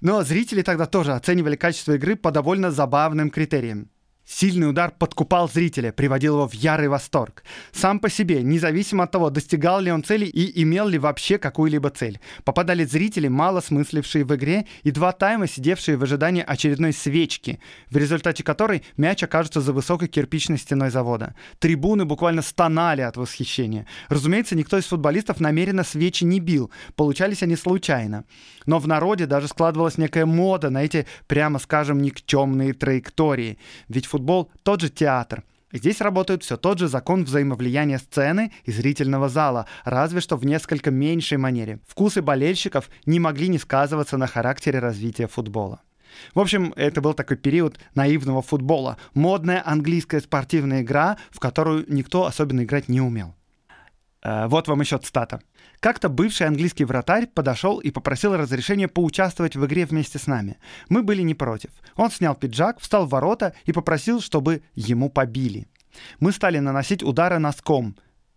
но 0.00 0.22
зрители 0.22 0.62
тогда 0.62 0.86
тоже 0.86 1.12
оценивали 1.12 1.56
качество 1.56 1.92
игры 1.92 2.16
по 2.16 2.30
довольно 2.30 2.70
забавным 2.70 3.30
критериям. 3.30 3.88
Сильный 4.26 4.70
удар 4.70 4.90
подкупал 4.90 5.50
зрителя, 5.50 5.92
приводил 5.92 6.36
его 6.36 6.48
в 6.48 6.54
ярый 6.54 6.88
восторг. 6.88 7.44
Сам 7.72 7.98
по 7.98 8.08
себе, 8.08 8.42
независимо 8.42 9.04
от 9.04 9.10
того, 9.10 9.28
достигал 9.28 9.80
ли 9.80 9.92
он 9.92 10.02
цели 10.02 10.24
и 10.24 10.62
имел 10.62 10.88
ли 10.88 10.98
вообще 10.98 11.36
какую-либо 11.36 11.90
цель. 11.90 12.18
Попадали 12.42 12.84
зрители, 12.84 13.28
мало 13.28 13.60
смыслившие 13.60 14.24
в 14.24 14.34
игре, 14.34 14.64
и 14.82 14.90
два 14.92 15.12
тайма, 15.12 15.46
сидевшие 15.46 15.98
в 15.98 16.02
ожидании 16.02 16.42
очередной 16.42 16.94
свечки, 16.94 17.60
в 17.90 17.98
результате 17.98 18.42
которой 18.42 18.82
мяч 18.96 19.22
окажется 19.22 19.60
за 19.60 19.74
высокой 19.74 20.08
кирпичной 20.08 20.56
стеной 20.56 20.88
завода. 20.88 21.34
Трибуны 21.58 22.06
буквально 22.06 22.40
стонали 22.40 23.02
от 23.02 23.18
восхищения. 23.18 23.86
Разумеется, 24.08 24.56
никто 24.56 24.78
из 24.78 24.86
футболистов 24.86 25.38
намеренно 25.38 25.84
свечи 25.84 26.24
не 26.24 26.40
бил, 26.40 26.70
получались 26.96 27.42
они 27.42 27.56
случайно. 27.56 28.24
Но 28.64 28.78
в 28.78 28.88
народе 28.88 29.26
даже 29.26 29.48
складывалась 29.48 29.98
некая 29.98 30.24
мода 30.24 30.70
на 30.70 30.82
эти, 30.82 31.06
прямо 31.26 31.58
скажем, 31.58 32.00
никчемные 32.00 32.72
траектории. 32.72 33.58
Ведь 33.88 34.06
футбол— 34.14 34.52
тот 34.62 34.80
же 34.80 34.90
театр. 34.90 35.42
Здесь 35.72 36.00
работает 36.00 36.44
все 36.44 36.56
тот 36.56 36.78
же 36.78 36.86
закон 36.86 37.24
взаимовлияния 37.24 37.98
сцены 37.98 38.52
и 38.64 38.70
зрительного 38.70 39.28
зала, 39.28 39.66
разве 39.84 40.20
что 40.20 40.36
в 40.36 40.46
несколько 40.46 40.92
меньшей 40.92 41.36
манере. 41.36 41.80
Вкусы 41.88 42.22
болельщиков 42.22 42.88
не 43.06 43.18
могли 43.18 43.48
не 43.48 43.58
сказываться 43.58 44.16
на 44.16 44.28
характере 44.28 44.78
развития 44.78 45.26
футбола. 45.26 45.80
В 46.32 46.38
общем, 46.38 46.72
это 46.76 47.00
был 47.00 47.14
такой 47.14 47.36
период 47.36 47.80
наивного 47.96 48.40
футбола. 48.40 48.98
Модная 49.14 49.60
английская 49.66 50.20
спортивная 50.20 50.82
игра, 50.82 51.16
в 51.32 51.40
которую 51.40 51.84
никто 51.88 52.24
особенно 52.24 52.62
играть 52.62 52.88
не 52.88 53.00
умел. 53.00 53.34
Э, 54.24 54.46
вот 54.48 54.68
вам 54.68 54.80
еще 54.80 54.98
цитата. 54.98 55.40
Как-то 55.80 56.08
бывший 56.08 56.46
английский 56.46 56.84
вратарь 56.84 57.26
подошел 57.26 57.78
и 57.78 57.90
попросил 57.90 58.36
разрешения 58.36 58.88
поучаствовать 58.88 59.54
в 59.54 59.64
игре 59.66 59.84
вместе 59.84 60.18
с 60.18 60.26
нами. 60.26 60.56
Мы 60.88 61.02
были 61.02 61.22
не 61.22 61.34
против. 61.34 61.70
Он 61.94 62.10
снял 62.10 62.34
пиджак, 62.34 62.80
встал 62.80 63.06
в 63.06 63.10
ворота 63.10 63.54
и 63.66 63.72
попросил, 63.72 64.20
чтобы 64.20 64.62
ему 64.74 65.10
побили. 65.10 65.68
Мы 66.20 66.32
стали 66.32 66.58
наносить 66.58 67.02
удары 67.02 67.38
носком, 67.38 67.96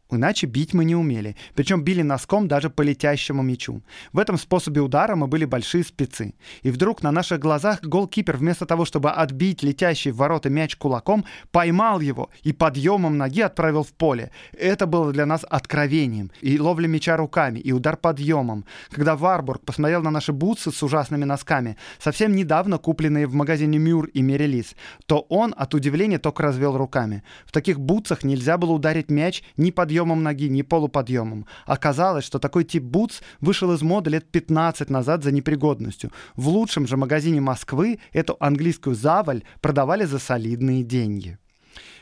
Иначе 0.09 0.47
бить 0.47 0.73
мы 0.73 0.85
не 0.85 0.95
умели. 0.95 1.35
Причем 1.53 1.83
били 1.83 2.01
носком 2.01 2.47
даже 2.47 2.69
по 2.69 2.81
летящему 2.81 3.43
мячу. 3.43 3.81
В 4.13 4.19
этом 4.19 4.37
способе 4.37 4.79
удара 4.79 5.15
мы 5.15 5.27
были 5.27 5.43
большие 5.43 5.83
спецы. 5.83 6.33
И 6.61 6.71
вдруг 6.71 7.03
на 7.03 7.11
наших 7.11 7.39
глазах 7.39 7.81
голкипер 7.81 8.37
вместо 8.37 8.65
того, 8.65 8.85
чтобы 8.85 9.11
отбить 9.11 9.63
летящий 9.63 10.11
в 10.11 10.17
ворота 10.17 10.49
мяч 10.49 10.77
кулаком, 10.77 11.25
поймал 11.51 11.99
его 11.99 12.29
и 12.43 12.53
подъемом 12.53 13.17
ноги 13.17 13.41
отправил 13.41 13.83
в 13.83 13.91
поле. 13.91 14.31
Это 14.57 14.87
было 14.87 15.11
для 15.11 15.25
нас 15.25 15.45
откровением. 15.49 16.31
И 16.41 16.57
ловля 16.57 16.87
мяча 16.87 17.17
руками, 17.17 17.59
и 17.59 17.73
удар 17.73 17.97
подъемом. 17.97 18.65
Когда 18.89 19.17
Варбург 19.17 19.65
посмотрел 19.65 20.01
на 20.01 20.11
наши 20.11 20.31
бутсы 20.31 20.71
с 20.71 20.83
ужасными 20.83 21.25
носками, 21.25 21.75
совсем 21.99 22.33
недавно 22.33 22.77
купленные 22.77 23.27
в 23.27 23.33
магазине 23.33 23.77
Мюр 23.77 24.05
и 24.05 24.21
Мерилис, 24.21 24.75
то 25.05 25.25
он 25.27 25.53
от 25.57 25.73
удивления 25.73 26.17
только 26.19 26.43
развел 26.43 26.77
руками. 26.77 27.23
В 27.45 27.51
таких 27.51 27.77
бутсах 27.79 28.23
нельзя 28.23 28.57
было 28.57 28.71
ударить 28.71 29.11
мяч 29.11 29.43
ни 29.57 29.71
подъемом 29.71 29.96
подъемом 29.97 30.23
ноги, 30.23 30.49
не 30.49 30.63
полуподъемом. 30.63 31.45
Оказалось, 31.65 32.25
что 32.25 32.39
такой 32.39 32.63
тип 32.63 32.83
бутс 32.83 33.21
вышел 33.41 33.73
из 33.73 33.81
моды 33.81 34.11
лет 34.11 34.31
15 34.31 34.89
назад 34.91 35.23
за 35.23 35.31
непригодностью. 35.31 36.11
В 36.35 36.49
лучшем 36.49 36.87
же 36.87 36.97
магазине 36.97 37.41
Москвы 37.41 37.99
эту 38.13 38.37
английскую 38.39 38.95
заваль 38.95 39.43
продавали 39.59 40.05
за 40.05 40.19
солидные 40.19 40.83
деньги. 40.83 41.37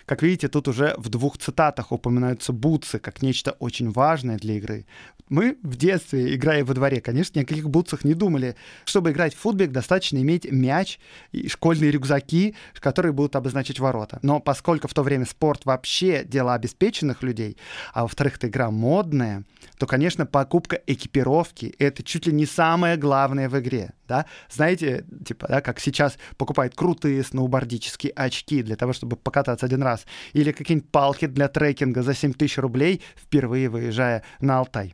Как 0.06 0.22
видите, 0.24 0.50
тут 0.50 0.68
уже 0.68 0.94
в 0.98 1.10
двух 1.10 1.38
цитатах 1.38 1.92
упоминаются 1.92 2.54
бутсы 2.54 3.00
как 3.00 3.22
нечто 3.22 3.52
очень 3.60 3.92
важное 3.92 4.38
для 4.38 4.56
игры. 4.56 4.86
Мы 5.30 5.58
в 5.64 5.76
детстве, 5.76 6.36
играя 6.36 6.64
во 6.64 6.76
дворе, 6.76 7.02
конечно, 7.02 7.40
ни 7.40 7.44
о 7.44 7.48
каких 7.48 7.68
бутсах 7.68 8.04
не 8.04 8.14
думали. 8.14 8.56
Чтобы 8.86 9.12
играть 9.12 9.34
в 9.34 9.40
футбик, 9.40 9.72
достаточно 9.72 10.18
иметь 10.20 10.50
мяч 10.52 11.00
и 11.32 11.48
школьные 11.48 11.90
рюкзаки, 11.90 12.56
которые 12.76 13.12
будут 13.12 13.36
обозначать 13.36 13.80
ворота. 13.80 14.20
Но 14.22 14.40
поскольку 14.40 14.88
в 14.88 14.94
то 14.94 15.02
время 15.02 15.26
спорт 15.26 15.66
вообще 15.66 16.24
дело 16.24 16.54
обеспеченных 16.54 17.24
людей, 17.24 17.58
а 17.94 18.04
во-вторых, 18.04 18.38
это 18.38 18.48
игра 18.48 18.70
модная, 18.70 19.44
то, 19.80 19.88
конечно, 19.88 20.28
покупка 20.28 20.80
экипировки— 20.86 21.74
это 21.80 22.04
чуть 22.04 22.28
ли 22.28 22.34
не 22.34 22.46
самое 22.46 22.96
главное 22.96 23.50
в 23.50 23.60
игре. 23.60 23.94
Да? 24.08 24.28
Знаете, 24.52 25.06
типа, 25.26 25.48
да, 25.48 25.62
как 25.62 25.80
сейчас 25.80 26.18
покупают 26.38 26.76
крутые 26.76 27.24
сноубордические 27.24 28.12
очки 28.12 28.62
для 28.62 28.76
того, 28.76 28.94
чтобы 28.94 29.16
покататься 29.16 29.66
один 29.66 29.82
раз, 29.82 30.06
или 30.34 30.52
какие-нибудь 30.52 30.92
палки 30.92 31.26
для 31.26 31.48
трекинга 31.48 32.04
за 32.04 32.14
7 32.14 32.34
тысяч 32.34 32.60
рублей, 32.60 33.02
впервые 33.16 33.70
выезжая 33.70 34.24
на 34.40 34.60
Алтай. 34.60 34.94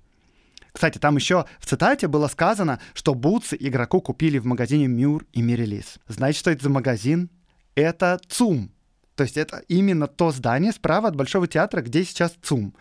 Кстати, 0.71 0.97
там 0.97 1.17
еще 1.17 1.45
в 1.59 1.65
цитате 1.65 2.07
было 2.07 2.27
сказано, 2.27 2.79
что 2.93 3.13
бутсы 3.13 3.57
игроку 3.59 4.01
купили 4.01 4.37
в 4.37 4.45
магазине 4.45 4.87
Мюр 4.87 5.25
и 5.33 5.41
Мирелис. 5.41 5.99
Знаете, 6.07 6.39
что 6.39 6.51
это 6.51 6.63
за 6.63 6.69
магазин? 6.69 7.29
Это 7.75 8.19
ЦУМ. 8.27 8.71
То 9.15 9.23
есть 9.23 9.37
это 9.37 9.63
именно 9.67 10.07
то 10.07 10.31
здание 10.31 10.71
справа 10.71 11.09
от 11.09 11.15
Большого 11.15 11.47
театра, 11.47 11.81
где 11.81 12.03
сейчас 12.03 12.33
ЦУМ. 12.41 12.73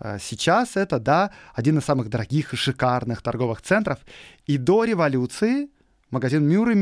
Э, 0.00 0.18
сейчас 0.20 0.76
это, 0.76 0.98
да, 0.98 1.30
один 1.54 1.78
из 1.78 1.84
самых 1.84 2.10
дорогих 2.10 2.52
и 2.52 2.56
шикарных 2.56 3.22
торговых 3.22 3.62
центров. 3.62 3.98
И 4.46 4.58
до 4.58 4.84
революции 4.84 5.70
Магазин 6.10 6.48
Мюр 6.48 6.70
и 6.70 6.74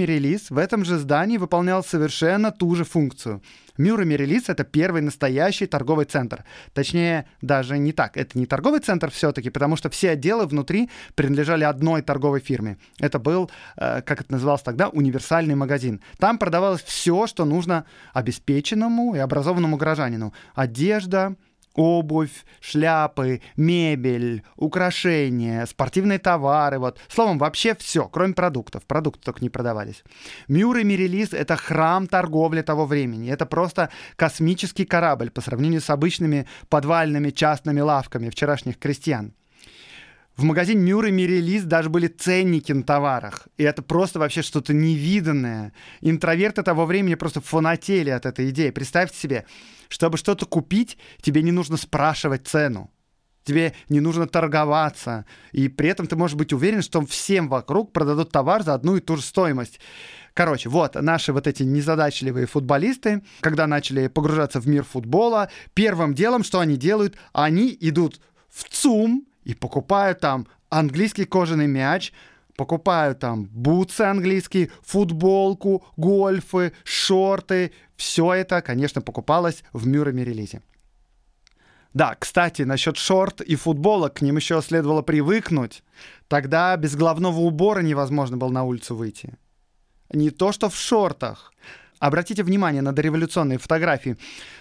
в 0.50 0.56
этом 0.56 0.84
же 0.84 0.96
здании 0.98 1.36
выполнял 1.36 1.84
совершенно 1.84 2.50
ту 2.50 2.74
же 2.74 2.84
функцию. 2.84 3.42
Мюр 3.76 4.00
и 4.00 4.04
это 4.48 4.64
первый 4.64 5.02
настоящий 5.02 5.66
торговый 5.66 6.06
центр. 6.06 6.44
Точнее, 6.72 7.26
даже 7.42 7.78
не 7.78 7.92
так. 7.92 8.16
Это 8.16 8.38
не 8.38 8.46
торговый 8.46 8.80
центр 8.80 9.10
все-таки, 9.10 9.50
потому 9.50 9.76
что 9.76 9.90
все 9.90 10.10
отделы 10.10 10.46
внутри 10.46 10.90
принадлежали 11.14 11.64
одной 11.64 12.02
торговой 12.02 12.40
фирме. 12.40 12.78
Это 12.98 13.18
был, 13.18 13.50
э, 13.76 14.02
как 14.02 14.22
это 14.22 14.32
называлось 14.32 14.62
тогда, 14.62 14.88
универсальный 14.88 15.54
магазин. 15.54 16.00
Там 16.18 16.38
продавалось 16.38 16.82
все, 16.82 17.26
что 17.26 17.44
нужно 17.44 17.84
обеспеченному 18.14 19.14
и 19.14 19.18
образованному 19.18 19.76
горожанину. 19.76 20.32
Одежда, 20.54 21.36
обувь, 21.78 22.44
шляпы, 22.60 23.40
мебель, 23.56 24.42
украшения, 24.56 25.64
спортивные 25.64 26.18
товары, 26.18 26.78
вот. 26.78 26.98
Словом, 27.08 27.38
вообще 27.38 27.76
все, 27.76 28.08
кроме 28.08 28.34
продуктов. 28.34 28.84
Продукты 28.84 29.22
только 29.22 29.40
не 29.42 29.48
продавались. 29.48 30.02
Мюр 30.48 30.76
и 30.78 30.84
Мирелиз— 30.84 31.32
это 31.32 31.56
храм 31.56 32.08
торговли 32.08 32.62
того 32.62 32.84
времени. 32.84 33.30
Это 33.30 33.46
просто 33.46 33.90
космический 34.16 34.84
корабль 34.84 35.30
по 35.30 35.40
сравнению 35.40 35.80
с 35.80 35.88
обычными 35.88 36.46
подвальными 36.68 37.30
частными 37.30 37.80
лавками 37.80 38.28
вчерашних 38.28 38.78
крестьян. 38.78 39.32
В 40.38 40.44
магазине 40.44 40.80
Мюр 40.80 41.04
и 41.06 41.10
Мирелиз 41.10 41.64
даже 41.64 41.90
были 41.90 42.06
ценники 42.06 42.70
на 42.70 42.84
товарах. 42.84 43.48
И 43.56 43.64
это 43.64 43.82
просто 43.82 44.20
вообще 44.20 44.42
что-то 44.42 44.72
невиданное. 44.72 45.72
Интроверты 46.00 46.62
того 46.62 46.86
времени 46.86 47.16
просто 47.16 47.40
фанатели 47.40 48.10
от 48.10 48.24
этой 48.24 48.50
идеи. 48.50 48.70
Представьте 48.70 49.18
себе, 49.18 49.46
чтобы 49.88 50.16
что-то 50.16 50.46
купить, 50.46 50.96
тебе 51.22 51.42
не 51.42 51.50
нужно 51.50 51.76
спрашивать 51.76 52.46
цену. 52.46 52.92
Тебе 53.42 53.74
не 53.88 53.98
нужно 53.98 54.28
торговаться. 54.28 55.24
И 55.50 55.66
при 55.66 55.88
этом 55.88 56.06
ты 56.06 56.14
можешь 56.14 56.36
быть 56.36 56.52
уверен, 56.52 56.82
что 56.82 57.04
всем 57.04 57.48
вокруг 57.48 57.92
продадут 57.92 58.30
товар 58.30 58.62
за 58.62 58.74
одну 58.74 58.94
и 58.94 59.00
ту 59.00 59.16
же 59.16 59.22
стоимость. 59.22 59.80
Короче, 60.34 60.68
вот 60.68 60.94
наши 60.94 61.32
вот 61.32 61.48
эти 61.48 61.64
незадачливые 61.64 62.46
футболисты, 62.46 63.24
когда 63.40 63.66
начали 63.66 64.06
погружаться 64.06 64.60
в 64.60 64.68
мир 64.68 64.84
футбола, 64.84 65.50
первым 65.74 66.14
делом, 66.14 66.44
что 66.44 66.60
они 66.60 66.76
делают, 66.76 67.16
они 67.32 67.76
идут 67.80 68.20
в 68.48 68.68
ЦУМ, 68.68 69.24
и 69.48 69.54
покупаю 69.54 70.14
там 70.14 70.46
английский 70.68 71.24
кожаный 71.24 71.66
мяч, 71.66 72.12
покупаю 72.54 73.14
там 73.16 73.46
бутсы 73.46 74.02
английские, 74.02 74.70
футболку, 74.82 75.84
гольфы, 75.96 76.72
шорты. 76.84 77.72
Все 77.96 78.34
это, 78.34 78.60
конечно, 78.60 79.00
покупалось 79.00 79.64
в 79.72 79.86
Мюрреме 79.86 80.22
релизе. 80.22 80.60
Да, 81.94 82.14
кстати, 82.14 82.62
насчет 82.62 82.98
шорт 82.98 83.40
и 83.40 83.56
футболок, 83.56 84.14
к 84.18 84.20
ним 84.20 84.36
еще 84.36 84.60
следовало 84.60 85.00
привыкнуть. 85.00 85.82
Тогда 86.28 86.76
без 86.76 86.94
головного 86.94 87.40
убора 87.40 87.80
невозможно 87.80 88.36
было 88.36 88.50
на 88.50 88.64
улицу 88.64 88.94
выйти. 88.94 89.38
Не 90.12 90.28
то, 90.28 90.52
что 90.52 90.68
в 90.68 90.76
шортах. 90.76 91.54
Обратите 92.00 92.42
внимание 92.42 92.82
на 92.82 92.92
дореволюционные 92.92 93.58
фотографии. 93.58 94.16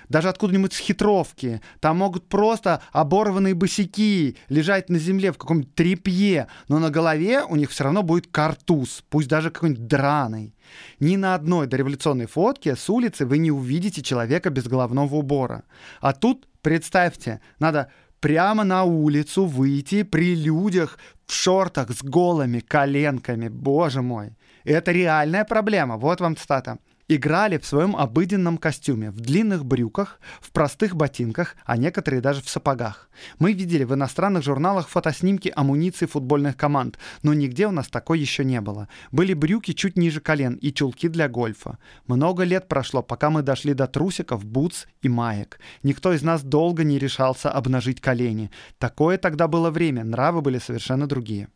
Даже 0.10 0.30
откуда-нибудь 0.30 0.73
с 0.73 0.78
хитровки. 0.78 1.62
Там 1.80 1.97
могут 1.97 2.28
просто 2.30 2.82
оборванные 2.91 3.54
босики 3.54 4.38
лежать 4.50 4.89
на 4.89 4.97
земле 4.97 5.32
в 5.32 5.38
каком-нибудь 5.38 5.76
трепье, 5.76 6.47
но 6.67 6.80
на 6.80 6.89
голове 6.89 7.43
у 7.43 7.56
них 7.56 7.69
все 7.69 7.84
равно 7.84 8.04
будет 8.04 8.28
картуз, 8.28 9.04
пусть 9.10 9.28
даже 9.28 9.52
какой-нибудь 9.52 9.88
драный. 9.88 10.56
Ни 11.00 11.15
на 11.15 11.36
одной 11.36 11.67
дореволюционной 11.67 12.26
фотке 12.26 12.76
с 12.76 12.89
улицы 12.89 13.26
вы 13.26 13.38
не 13.38 13.52
увидите 13.52 14.02
человека 14.02 14.50
без 14.50 14.67
головного 14.67 15.15
убора. 15.15 15.63
А 16.02 16.13
тут, 16.13 16.47
представьте, 16.62 17.41
надо 17.60 17.91
прямо 18.19 18.63
на 18.63 18.84
улицу 18.84 19.45
выйти 19.45 20.04
при 20.04 20.36
людях 20.36 20.97
в 21.26 21.34
шортах 21.34 21.91
с 21.91 22.02
голыми 22.02 22.60
коленками. 22.60 23.47
Боже 23.47 24.02
мой. 24.02 24.36
Это 24.63 24.91
реальная 24.91 25.45
проблема. 25.45 25.97
Вот 25.97 26.21
вам 26.21 26.36
цитата 26.36 26.80
играли 27.08 27.58
в 27.58 27.65
своем 27.65 27.96
обыденном 27.96 28.58
костюме, 28.58 29.12
в 29.12 29.20
длинных 29.20 29.65
брюках, 29.65 30.20
в 30.41 30.52
простых 30.52 30.96
ботинках, 30.96 31.56
а 31.65 31.78
некоторые 31.78 32.22
даже 32.22 32.41
в 32.41 32.50
сапогах. 32.50 33.10
Мы 33.39 33.54
видели 33.54 33.84
в 33.84 33.93
иностранных 33.93 34.43
журналах 34.43 34.89
фотоснимки 34.89 35.52
амуниции 35.56 36.06
футбольных 36.06 36.58
команд, 36.58 37.00
но 37.24 37.34
нигде 37.34 37.67
у 37.67 37.72
нас 37.72 37.88
такой 37.88 38.20
еще 38.20 38.43
не 38.43 38.62
было. 38.62 38.89
Были 39.12 39.34
брюки 39.34 39.74
чуть 39.74 39.98
ниже 39.98 40.20
колен 40.20 40.56
и 40.56 40.72
чулки 40.72 41.08
для 41.08 41.30
гольфа. 41.30 41.78
Много 42.08 42.43
лет 42.43 42.67
прошло, 42.67 43.02
пока 43.02 43.30
мы 43.30 43.41
дошли 43.41 43.74
до 43.74 43.88
трусиков, 43.88 44.46
бутс 44.46 44.86
и 45.02 45.10
маек. 45.10 45.60
Никто 45.84 46.13
из 46.13 46.24
нас 46.24 46.43
долго 46.43 46.84
не 46.84 47.00
решался 47.00 47.50
обнажить 47.50 48.02
колени. 48.02 48.52
Такое 48.78 49.17
тогда 49.17 49.48
было 49.48 49.72
время, 49.72 50.04
нравы 50.04 50.41
были 50.41 50.60
совершенно 50.60 51.08
другие. 51.08 51.48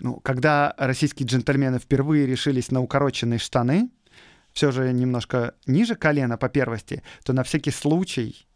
Ну, 0.00 0.18
когда 0.18 0.74
российские 0.78 1.28
джентльмены 1.28 1.78
впервые 1.78 2.26
решились 2.26 2.72
на 2.72 2.80
укороченные 2.80 3.38
штаны, 3.38 3.90
все 4.52 4.70
же 4.70 4.92
немножко 4.92 5.54
ниже 5.66 5.94
колена 5.94 6.36
по 6.36 6.48
первости, 6.48 7.02
то 7.24 7.32
на 7.32 7.42
всякий 7.42 7.70
случай 7.70 8.46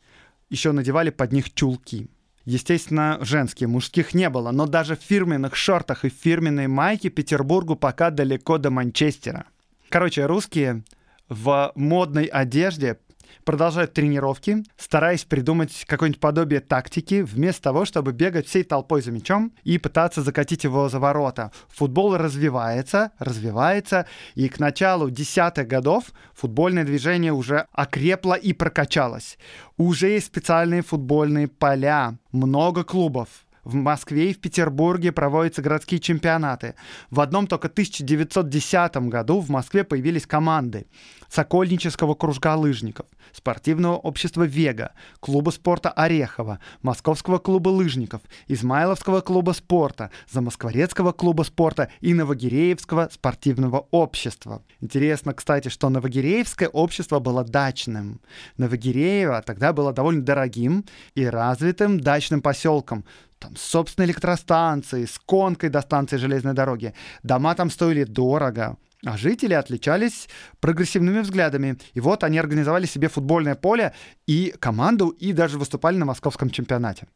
еще 0.50 0.72
надевали 0.72 1.10
под 1.10 1.32
них 1.32 1.52
чулки. 1.54 2.08
Естественно, 2.44 3.18
женские, 3.22 3.66
мужских 3.66 4.14
не 4.14 4.30
было, 4.30 4.52
но 4.52 4.66
даже 4.66 4.96
в 4.96 5.00
фирменных 5.00 5.56
шортах 5.56 6.04
и 6.04 6.08
фирменной 6.08 6.68
майке 6.68 7.08
Петербургу 7.08 7.74
пока 7.74 8.10
далеко 8.10 8.58
до 8.58 8.70
Манчестера. 8.70 9.46
Короче, 9.88 10.26
русские 10.26 10.84
в 11.28 11.72
модной 11.74 12.26
одежде 12.26 12.98
продолжают 13.44 13.92
тренировки, 13.92 14.64
стараясь 14.76 15.24
придумать 15.24 15.84
какое-нибудь 15.86 16.20
подобие 16.20 16.60
тактики, 16.60 17.22
вместо 17.22 17.62
того, 17.62 17.84
чтобы 17.84 18.12
бегать 18.12 18.46
всей 18.46 18.64
толпой 18.64 19.02
за 19.02 19.12
мячом 19.12 19.52
и 19.64 19.78
пытаться 19.78 20.22
закатить 20.22 20.64
его 20.64 20.88
за 20.88 20.98
ворота. 20.98 21.52
Футбол 21.68 22.16
развивается, 22.16 23.12
развивается, 23.18 24.06
и 24.34 24.48
к 24.48 24.58
началу 24.58 25.10
десятых 25.10 25.66
годов 25.66 26.04
футбольное 26.34 26.84
движение 26.84 27.32
уже 27.32 27.66
окрепло 27.72 28.34
и 28.34 28.52
прокачалось. 28.52 29.38
Уже 29.76 30.08
есть 30.08 30.26
специальные 30.26 30.82
футбольные 30.82 31.48
поля, 31.48 32.18
много 32.32 32.84
клубов, 32.84 33.28
в 33.66 33.74
Москве 33.74 34.30
и 34.30 34.34
в 34.34 34.38
Петербурге 34.38 35.10
проводятся 35.10 35.60
городские 35.60 35.98
чемпионаты. 35.98 36.76
В 37.10 37.20
одном 37.20 37.48
только 37.48 37.66
1910 37.66 38.96
году 39.08 39.40
в 39.40 39.50
Москве 39.50 39.82
появились 39.82 40.26
команды 40.26 40.86
Сокольнического 41.28 42.14
кружка 42.14 42.54
лыжников, 42.54 43.06
спортивного 43.32 43.96
общества 43.96 44.44
«Вега», 44.44 44.92
клуба 45.18 45.50
спорта 45.50 45.90
«Орехово», 45.90 46.60
Московского 46.82 47.38
клуба 47.38 47.70
лыжников, 47.70 48.20
Измайловского 48.46 49.20
клуба 49.20 49.50
спорта, 49.50 50.12
Замоскворецкого 50.30 51.10
клуба 51.10 51.42
спорта 51.42 51.90
и 52.00 52.14
Новогиреевского 52.14 53.08
спортивного 53.12 53.88
общества. 53.90 54.62
Интересно, 54.80 55.34
кстати, 55.34 55.68
что 55.68 55.88
Новогиреевское 55.88 56.68
общество 56.68 57.18
было 57.18 57.42
дачным. 57.42 58.20
Новогиреево 58.56 59.42
тогда 59.42 59.72
было 59.72 59.92
довольно 59.92 60.22
дорогим 60.22 60.84
и 61.16 61.24
развитым 61.24 61.98
дачным 61.98 62.40
поселком, 62.40 63.04
там, 63.38 63.56
с 63.56 63.62
собственной 63.62 64.06
электростанцией, 64.06 65.06
с 65.06 65.18
конкой 65.18 65.70
до 65.70 65.80
станции 65.80 66.16
железной 66.16 66.54
дороги. 66.54 66.94
Дома 67.22 67.54
там 67.54 67.70
стоили 67.70 68.04
дорого, 68.04 68.76
а 69.04 69.16
жители 69.16 69.54
отличались 69.54 70.28
прогрессивными 70.60 71.20
взглядами. 71.20 71.78
И 71.94 72.00
вот 72.00 72.24
они 72.24 72.38
организовали 72.38 72.86
себе 72.86 73.08
футбольное 73.08 73.54
поле 73.54 73.92
и 74.26 74.54
команду, 74.58 75.08
и 75.08 75.32
даже 75.32 75.58
выступали 75.58 75.96
на 75.96 76.04
московском 76.04 76.50
чемпионате. 76.50 77.06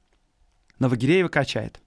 Новогиреево 0.78 1.28
качает. 1.28 1.80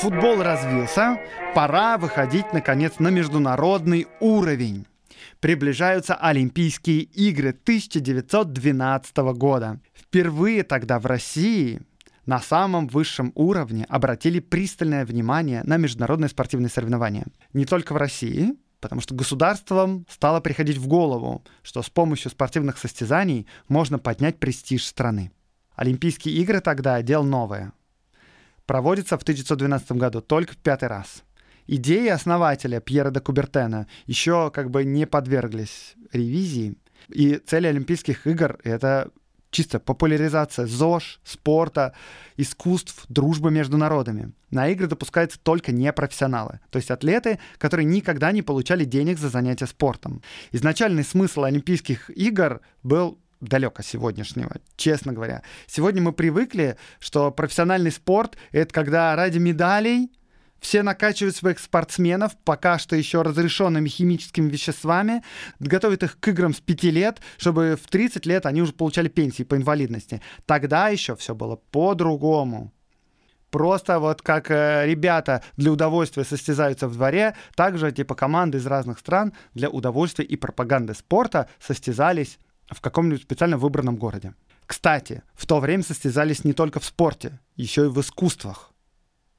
Футбол 0.00 0.42
развился, 0.42 1.20
пора 1.54 1.96
выходить, 1.96 2.52
наконец, 2.52 2.94
на 2.98 3.06
международный 3.06 4.08
уровень 4.18 4.84
приближаются 5.40 6.14
Олимпийские 6.14 7.02
игры 7.02 7.50
1912 7.50 9.16
года. 9.34 9.80
Впервые 9.94 10.62
тогда 10.62 10.98
в 10.98 11.06
России 11.06 11.80
на 12.26 12.40
самом 12.40 12.86
высшем 12.88 13.32
уровне 13.34 13.84
обратили 13.88 14.40
пристальное 14.40 15.04
внимание 15.04 15.62
на 15.64 15.76
международные 15.76 16.28
спортивные 16.28 16.70
соревнования. 16.70 17.26
Не 17.52 17.64
только 17.64 17.92
в 17.92 17.96
России, 17.96 18.54
потому 18.80 19.00
что 19.00 19.14
государствам 19.14 20.06
стало 20.08 20.40
приходить 20.40 20.76
в 20.76 20.86
голову, 20.86 21.44
что 21.62 21.82
с 21.82 21.90
помощью 21.90 22.30
спортивных 22.30 22.78
состязаний 22.78 23.46
можно 23.68 23.98
поднять 23.98 24.38
престиж 24.38 24.84
страны. 24.84 25.32
Олимпийские 25.74 26.34
игры 26.36 26.60
тогда 26.60 27.00
дело 27.02 27.24
новое. 27.24 27.72
Проводятся 28.66 29.18
в 29.18 29.22
1912 29.22 29.92
году 29.92 30.20
только 30.20 30.54
в 30.54 30.58
пятый 30.58 30.88
раз– 30.88 31.22
идеи 31.76 32.08
основателя 32.08 32.80
Пьера 32.80 33.10
де 33.10 33.20
Кубертена 33.20 33.86
еще 34.06 34.50
как 34.50 34.70
бы 34.70 34.84
не 34.84 35.06
подверглись 35.06 35.94
ревизии. 36.12 36.74
И 37.08 37.36
цель 37.36 37.66
Олимпийских 37.66 38.26
игр— 38.26 38.58
это 38.64 39.10
чисто 39.50 39.80
популяризация 39.80 40.66
ЗОЖ, 40.66 41.20
спорта, 41.24 41.94
искусств, 42.36 43.04
дружбы 43.08 43.50
между 43.50 43.76
народами. 43.76 44.32
На 44.50 44.68
игры 44.68 44.86
допускаются 44.86 45.38
только 45.38 45.72
непрофессионалы, 45.72 46.60
то 46.70 46.76
есть 46.76 46.90
атлеты, 46.90 47.38
которые 47.58 47.86
никогда 47.86 48.32
не 48.32 48.42
получали 48.42 48.84
денег 48.84 49.18
за 49.18 49.28
занятия 49.28 49.66
спортом. 49.66 50.22
Изначальный 50.52 51.04
смысл 51.04 51.44
Олимпийских 51.44 52.10
игр 52.10 52.60
был 52.82 53.18
далек 53.40 53.80
от 53.80 53.86
сегодняшнего, 53.86 54.56
честно 54.76 55.12
говоря. 55.12 55.42
Сегодня 55.66 56.00
мы 56.00 56.12
привыкли, 56.12 56.76
что 57.00 57.30
профессиональный 57.30 57.90
спорт— 57.90 58.36
это 58.52 58.72
когда 58.72 59.16
ради 59.16 59.38
медалей 59.38 60.10
все 60.62 60.82
накачивают 60.82 61.36
своих 61.36 61.58
спортсменов 61.58 62.32
пока 62.44 62.78
что 62.78 62.96
еще 62.96 63.20
разрешенными 63.20 63.88
химическими 63.88 64.48
веществами, 64.48 65.22
готовят 65.58 66.04
их 66.04 66.18
к 66.18 66.28
играм 66.28 66.54
с 66.54 66.60
5 66.60 66.84
лет, 66.84 67.20
чтобы 67.36 67.76
в 67.76 67.86
30 67.88 68.24
лет 68.24 68.46
они 68.46 68.62
уже 68.62 68.72
получали 68.72 69.08
пенсии 69.08 69.42
по 69.42 69.56
инвалидности. 69.56 70.22
Тогда 70.46 70.88
еще 70.88 71.16
все 71.16 71.34
было 71.34 71.56
по-другому. 71.56 72.72
Просто 73.50 73.98
вот 73.98 74.22
как 74.22 74.50
э, 74.50 74.86
ребята 74.86 75.42
для 75.58 75.72
удовольствия 75.72 76.24
состязаются 76.24 76.88
в 76.88 76.94
дворе, 76.94 77.34
также 77.54 77.92
типа 77.92 78.14
команды 78.14 78.56
из 78.56 78.66
разных 78.66 78.98
стран 78.98 79.34
для 79.52 79.68
удовольствия 79.68 80.24
и 80.24 80.36
пропаганды 80.36 80.94
спорта 80.94 81.50
состязались 81.60 82.38
в 82.70 82.80
каком-нибудь 82.80 83.22
специально 83.22 83.58
выбранном 83.58 83.96
городе. 83.96 84.32
Кстати, 84.64 85.22
в 85.34 85.44
то 85.46 85.60
время 85.60 85.82
состязались 85.82 86.44
не 86.44 86.54
только 86.54 86.80
в 86.80 86.84
спорте, 86.84 87.40
еще 87.56 87.86
и 87.86 87.88
в 87.88 88.00
искусствах. 88.00 88.72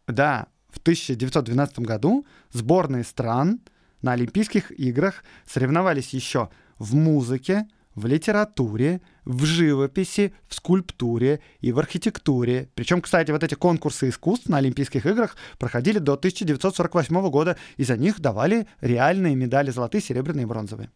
Да, 0.06 0.48
в 0.74 0.78
1912 0.80 1.80
году 1.80 2.26
сборные 2.52 3.04
стран 3.04 3.60
на 4.02 4.14
Олимпийских 4.14 4.72
играх 4.78 5.24
соревновались 5.46 6.14
еще 6.14 6.50
в 6.80 6.96
музыке, 6.96 7.68
в 7.96 8.08
литературе, 8.08 9.02
в 9.24 9.46
живописи, 9.46 10.34
в 10.48 10.56
скульптуре 10.56 11.42
и 11.62 11.72
в 11.72 11.78
архитектуре. 11.78 12.70
Причем, 12.74 13.02
кстати, 13.02 13.30
вот 13.30 13.44
эти 13.44 13.54
конкурсы 13.54 14.10
искусств 14.10 14.50
на 14.50 14.58
Олимпийских 14.58 15.06
играх 15.06 15.38
проходили 15.60 16.00
до 16.00 16.14
1948 16.14 17.30
года, 17.30 17.56
и 17.78 17.84
за 17.84 17.96
них 17.96 18.20
давали 18.20 18.68
реальные 18.82 19.36
медали 19.36 19.70
золотые, 19.70 20.02
серебряные 20.02 20.44
и 20.44 20.48
бронзовые. 20.48 20.90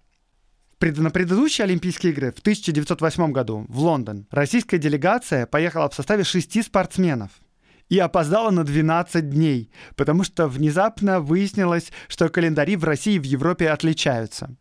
На 0.80 1.12
предыдущие 1.12 1.66
Олимпийские 1.66 2.14
игры 2.14 2.32
в 2.32 2.40
1908 2.40 3.32
году 3.32 3.66
в 3.70 3.80
Лондон 3.80 4.28
российская 4.32 4.80
делегация 4.80 5.46
поехала 5.46 5.90
в 5.90 5.94
составе 5.94 6.24
шести 6.24 6.64
спортсменов– 6.64 7.30
и 7.90 8.00
опоздала 8.00 8.50
на 8.52 8.64
12 8.64 9.30
дней, 9.30 9.72
потому 9.96 10.24
что 10.24 10.48
внезапно 10.48 11.20
выяснилось, 11.20 11.92
что 12.08 12.30
календари 12.30 12.76
в 12.76 12.84
России 12.84 13.16
и 13.16 13.20
в 13.20 13.24
Европе 13.24 13.70
отличаются. 13.70 14.56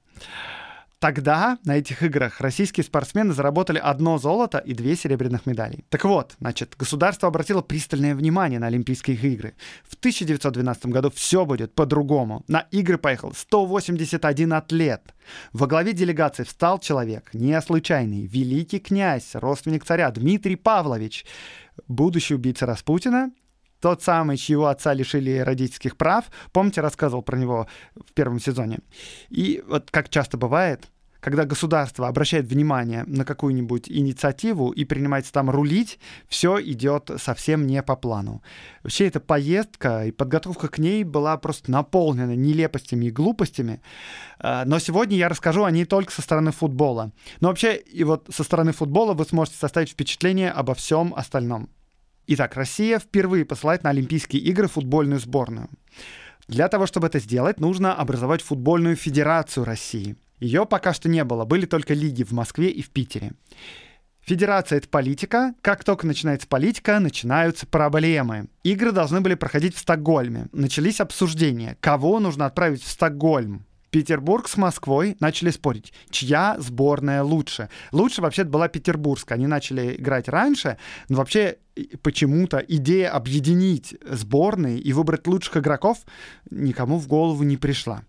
Тогда 0.99 1.59
на 1.65 1.77
этих 1.77 2.03
играх 2.03 2.41
российские 2.41 2.83
спортсмены 2.83 3.35
заработали 3.35 3.79
одно 3.79 4.17
золото 4.17 4.57
и 4.59 4.73
две 4.73 4.97
серебряных 4.97 5.45
медалей. 5.45 5.85
Так 5.91 6.05
вот, 6.05 6.37
значит, 6.41 6.75
государство 6.79 7.29
обратило 7.29 7.61
пристальное 7.61 8.15
внимание 8.15 8.59
на 8.59 8.69
Олимпийские 8.69 9.17
игры. 9.17 9.55
В 9.87 9.95
1912 9.97 10.87
году 10.87 11.11
все 11.11 11.45
будет 11.45 11.75
по-другому. 11.75 12.45
На 12.49 12.61
игры 12.71 12.97
поехал 12.97 13.35
181 13.35 14.55
атлет. 14.55 15.15
Во 15.53 15.67
главе 15.67 15.93
делегации 15.93 16.45
встал 16.45 16.79
человек, 16.79 17.29
не 17.35 17.61
случайный, 17.61 18.27
великий 18.27 18.79
князь, 18.79 19.35
родственник 19.35 19.85
царя 19.85 20.11
Дмитрий 20.11 20.57
Павлович, 20.57 21.27
будущий 21.89 22.35
убийца 22.35 22.65
Распутина, 22.65 23.33
тот 23.81 24.03
самый, 24.03 24.37
чьего 24.37 24.67
отца 24.67 24.95
лишили 24.95 25.39
родительских 25.39 25.97
прав. 25.97 26.25
Помните, 26.53 26.81
рассказывал 26.81 27.23
про 27.23 27.37
него 27.37 27.67
в 27.95 28.13
первом 28.13 28.41
сезоне. 28.41 28.79
И 29.29 29.63
вот 29.67 29.91
как 29.91 30.09
часто 30.09 30.37
бывает, 30.37 30.89
когда 31.27 31.45
государство 31.45 32.07
обращает 32.07 32.47
внимание 32.47 33.03
на 33.09 33.25
какую-нибудь 33.25 33.91
инициативу 33.91 34.71
и 34.71 34.85
принимается 34.85 35.33
там 35.33 35.51
рулить, 35.51 35.99
все 36.29 36.63
идет 36.63 37.11
совсем 37.19 37.67
не 37.67 37.83
по 37.83 37.97
плану. 37.97 38.45
Вообще 38.85 39.09
эта 39.09 39.19
поездка 39.19 40.07
и 40.07 40.13
подготовка 40.13 40.69
к 40.69 40.79
ней 40.79 41.03
была 41.03 41.37
просто 41.37 41.73
наполнена 41.73 42.37
нелепостями 42.37 43.07
и 43.07 43.11
глупостями. 43.11 43.81
А, 44.39 44.65
но 44.67 44.79
сегодня 44.79 45.17
я 45.17 45.29
расскажу 45.29 45.65
о 45.65 45.71
ней 45.73 45.85
только 45.85 46.13
со 46.13 46.23
стороны 46.23 46.53
футбола. 46.53 47.11
Но 47.41 47.49
вообще 47.49 47.75
и 47.75 48.05
вот 48.05 48.29
со 48.33 48.45
стороны 48.45 48.71
футбола 48.71 49.15
вы 49.15 49.25
сможете 49.25 49.59
составить 49.59 49.91
впечатление 49.91 50.53
обо 50.53 50.75
всем 50.75 51.13
остальном. 51.17 51.69
Итак, 52.29 52.57
Россия 52.57 52.99
впервые 52.99 53.45
посылает 53.45 53.85
на 53.85 53.91
Олимпийские 53.91 54.43
игры 54.43 54.67
футбольную 54.67 55.21
сборную. 55.21 55.69
Для 56.49 56.69
того, 56.69 56.87
чтобы 56.87 57.07
это 57.07 57.19
сделать, 57.19 57.61
нужно 57.61 57.95
образовать 57.95 58.43
футбольную 58.43 58.97
федерацию 58.97 59.65
России. 59.65 60.17
Ее 60.39 60.67
пока 60.67 60.93
что 60.93 61.09
не 61.09 61.25
было, 61.25 61.45
были 61.45 61.67
только 61.67 61.95
лиги 61.95 62.23
в 62.23 62.33
Москве 62.33 62.69
и 62.69 62.83
в 62.83 62.91
Питере. 62.91 63.33
Федерация— 64.21 64.79
это 64.79 64.89
политика. 64.89 65.55
Как 65.63 65.85
только 65.85 66.05
начинается 66.05 66.49
политика, 66.49 66.99
начинаются 66.99 67.65
проблемы. 67.65 68.49
Игры 68.65 68.91
должны 68.91 69.21
были 69.21 69.35
проходить 69.35 69.77
в 69.77 69.79
Стокгольме. 69.79 70.49
Начались 70.51 71.01
обсуждения, 71.01 71.77
кого 71.81 72.19
нужно 72.19 72.47
отправить 72.47 72.83
в 72.83 72.89
Стокгольм. 72.89 73.65
Петербург 73.97 74.47
с 74.47 74.59
Москвой 74.59 75.17
начали 75.21 75.49
спорить, 75.49 75.95
чья 76.11 76.57
сборная 76.59 77.23
лучше. 77.23 77.71
Лучше 77.93 78.21
вообще-то 78.21 78.51
была 78.51 78.69
петербургская. 78.69 79.39
Они 79.39 79.47
начали 79.47 79.97
играть 79.97 80.29
раньше, 80.29 80.77
но 81.09 81.17
вообще 81.17 81.57
почему-то 82.03 82.59
идея 82.59 83.09
объединить 83.13 83.97
сборные 84.07 84.79
и 84.79 84.93
выбрать 84.93 85.27
лучших 85.27 85.57
игроков 85.57 86.01
никому 86.51 86.99
в 86.99 87.09
голову 87.09 87.43
не 87.43 87.57
пришла. 87.57 88.03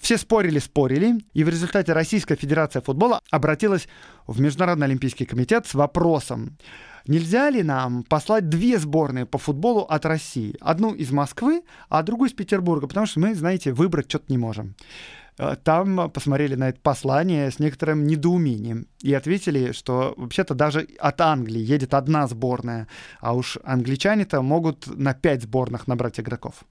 Все 0.00 0.18
спорили-спорили, 0.18 1.20
и 1.32 1.44
в 1.44 1.48
результате 1.48 1.92
Российская 1.92 2.34
Федерация 2.34 2.82
футбола 2.82 3.20
обратилась 3.30 3.86
в 4.26 4.40
Международный 4.40 4.88
Олимпийский 4.88 5.26
комитет 5.26 5.64
с 5.66 5.74
вопросом, 5.74 6.56
нельзя 7.06 7.50
ли 7.50 7.62
нам 7.62 8.02
послать 8.02 8.48
две 8.48 8.78
сборные 8.78 9.26
по 9.26 9.38
футболу 9.38 9.82
от 9.82 10.06
России? 10.06 10.56
Одну 10.60 10.92
из 10.94 11.12
Москвы, 11.12 11.62
а 11.88 12.02
другую 12.02 12.30
из 12.30 12.34
Петербурга, 12.34 12.86
потому 12.86 13.06
что 13.06 13.20
мы, 13.20 13.34
знаете, 13.34 13.72
выбрать 13.72 14.08
что-то 14.08 14.26
не 14.28 14.38
можем. 14.38 14.74
Э, 15.40 15.56
там 15.56 16.10
посмотрели 16.10 16.54
на 16.54 16.68
это 16.68 16.80
послание 16.80 17.50
с 17.50 17.58
некоторым 17.58 18.06
недоумением 18.06 18.86
и 19.00 19.14
ответили, 19.14 19.72
что 19.72 20.12
вообще-то 20.18 20.54
даже 20.54 20.86
от 20.98 21.20
Англии 21.22 21.60
едет 21.60 21.94
одна 21.94 22.26
сборная, 22.26 22.88
а 23.20 23.34
уж 23.34 23.56
англичане-то 23.64 24.42
могут 24.42 24.86
на 24.86 25.14
пять 25.14 25.42
сборных 25.42 25.86
набрать 25.86 26.20
игроков. 26.20 26.64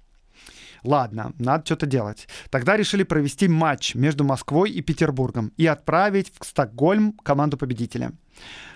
Ладно, 0.83 1.33
надо 1.39 1.65
что-то 1.65 1.87
делать. 1.87 2.27
Тогда 2.51 2.77
решили 2.77 3.03
провести 3.03 3.47
матч 3.47 3.95
между 3.95 4.23
Москвой 4.23 4.69
и 4.69 4.81
Петербургом 4.81 5.51
и 5.57 5.65
отправить 5.65 6.31
в 6.39 6.45
Стокгольм 6.45 7.13
команду 7.23 7.57
победителя. 7.57 8.11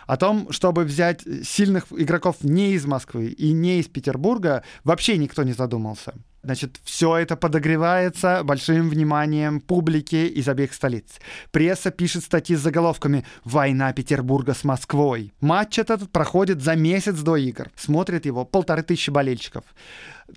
О 0.08 0.18
том, 0.18 0.52
чтобы 0.52 0.84
взять 0.84 1.22
сильных 1.44 1.86
игроков 1.92 2.38
не 2.42 2.74
из 2.74 2.86
Москвы 2.86 3.28
и 3.28 3.54
не 3.54 3.80
из 3.80 3.88
Петербурга, 3.88 4.64
вообще 4.84 5.18
никто 5.18 5.44
не 5.44 5.54
задумался. 5.54 6.14
Значит, 6.44 6.82
все 6.84 7.16
это 7.16 7.38
подогревается 7.38 8.44
большим 8.44 8.90
вниманием 8.90 9.62
публики 9.62 10.28
из 10.28 10.50
обеих 10.50 10.74
столиц. 10.74 11.06
Пресса 11.52 11.90
пишет 11.90 12.26
статьи 12.26 12.58
с 12.58 12.60
заголовками 12.60 13.26
«Война 13.46 13.94
Петербурга 13.94 14.54
с 14.54 14.66
Москвой». 14.66 15.34
Матч 15.40 15.80
этот 15.80 16.12
проходит 16.12 16.62
за 16.62 16.76
месяц 16.76 17.16
до 17.20 17.38
игр. 17.38 17.70
Смотрит 17.78 18.26
его 18.26 18.44
полторы 18.44 18.84
тысячи 18.84 19.10
болельщиков. 19.10 19.64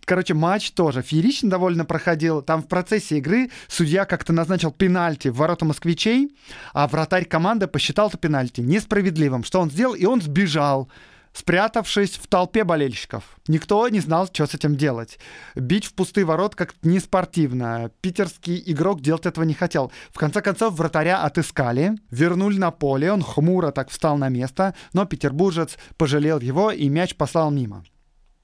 Короче, 0.04 0.34
матч 0.34 0.70
тоже 0.72 1.02
феерично 1.02 1.50
довольно 1.50 1.84
проходил. 1.84 2.40
Там 2.40 2.62
в 2.62 2.68
процессе 2.68 3.18
игры 3.18 3.50
судья 3.66 4.04
как-то 4.04 4.32
назначил 4.32 4.70
пенальти 4.70 5.26
в 5.26 5.36
ворота 5.36 5.64
москвичей, 5.64 6.30
а 6.72 6.86
вратарь 6.86 7.24
команды 7.24 7.66
посчитал 7.66 8.08
это 8.08 8.18
пенальти 8.18 8.60
несправедливым. 8.60 9.42
Что 9.42 9.60
он 9.60 9.72
сделал? 9.72 9.94
И 9.94 10.04
он 10.04 10.22
сбежал 10.22 10.88
спрятавшись 11.36 12.16
в 12.16 12.26
толпе 12.28 12.64
болельщиков. 12.64 13.24
Никто 13.46 13.86
не 13.90 14.00
знал, 14.00 14.26
что 14.26 14.46
с 14.46 14.54
этим 14.54 14.74
делать. 14.74 15.18
Бить 15.54 15.84
в 15.84 15.92
пустые 15.92 16.24
ворот 16.24 16.54
как-то 16.54 16.88
не 16.88 16.98
спортивно. 16.98 17.90
Питерский 18.00 18.62
игрок 18.64 19.02
делать 19.02 19.26
этого 19.26 19.44
не 19.44 19.52
хотел. 19.52 19.92
В 20.10 20.18
конце 20.18 20.40
концов, 20.40 20.74
вратаря 20.74 21.22
отыскали, 21.22 21.92
вернули 22.10 22.56
на 22.56 22.70
поле, 22.70 23.12
он 23.12 23.22
хмуро 23.22 23.70
так 23.70 23.90
встал 23.90 24.16
на 24.16 24.30
место, 24.30 24.74
но 24.94 25.04
петербуржец 25.04 25.76
пожалел 25.98 26.40
его 26.40 26.70
и 26.70 26.88
мяч 26.88 27.14
послал 27.16 27.50
мимо. 27.50 27.84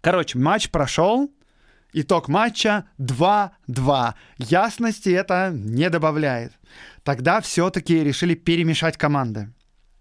Короче, 0.03 0.39
матч 0.39 0.71
прошел, 0.71 1.31
Итог 1.95 2.29
матча 2.29 2.87
2-2. 2.99 4.15
Ясности 4.39 5.11
это 5.11 5.51
не 5.55 5.91
добавляет. 5.91 6.53
Тогда 7.05 7.41
все-таки 7.41 8.03
решили 8.03 8.35
перемешать 8.35 8.97
команды. 8.97 9.53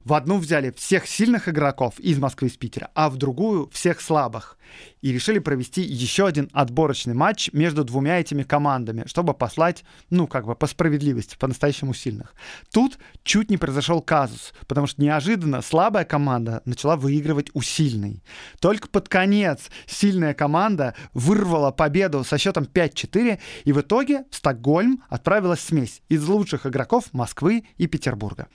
В 0.04 0.14
одну 0.14 0.40
взяли 0.40 0.72
всех 0.72 1.06
сильных 1.06 1.48
игроков 1.48 2.00
из 2.00 2.18
Москвы 2.18 2.48
и 2.48 2.52
из 2.52 2.58
Питера, 2.58 2.90
а 2.96 3.10
в 3.10 3.18
другую 3.18 3.70
всех 3.70 4.02
слабых. 4.02 4.58
И 5.02 5.12
решили 5.12 5.40
провести 5.40 5.82
еще 5.82 6.26
один 6.26 6.50
отборочный 6.54 7.14
матч 7.14 7.50
между 7.54 7.84
двумя 7.84 8.20
этими 8.20 8.44
командами, 8.44 9.04
чтобы 9.06 9.34
послать, 9.34 9.84
ну, 10.10 10.28
как 10.28 10.46
бы 10.46 10.56
по 10.56 10.66
справедливости, 10.66 11.36
по-настоящему 11.38 11.94
сильных. 11.94 12.34
Тут 12.72 12.98
чуть 13.24 13.50
не 13.50 13.58
произошел 13.58 14.02
казус, 14.02 14.54
потому 14.68 14.88
что 14.88 15.02
неожиданно 15.02 15.62
слабая 15.62 16.06
команда 16.06 16.62
начала 16.66 16.96
выигрывать 16.96 17.52
у 17.54 17.62
сильной. 17.62 18.24
Только 18.60 18.88
под 18.88 19.08
конец 19.10 19.70
сильная 19.86 20.34
команда 20.34 20.96
вырвала 21.14 21.72
победу 21.72 22.24
со 22.24 22.38
счетом 22.38 22.64
5-4, 22.64 23.40
и 23.66 23.72
в 23.74 23.82
итоге 23.82 24.26
в 24.32 24.36
Стокгольм 24.36 25.04
отправилась 25.10 25.60
смесь 25.60 26.02
из 26.10 26.26
лучших 26.28 26.66
игроков 26.66 27.06
Москвы 27.12 27.66
и 27.78 27.88
Петербурга. 27.88 28.48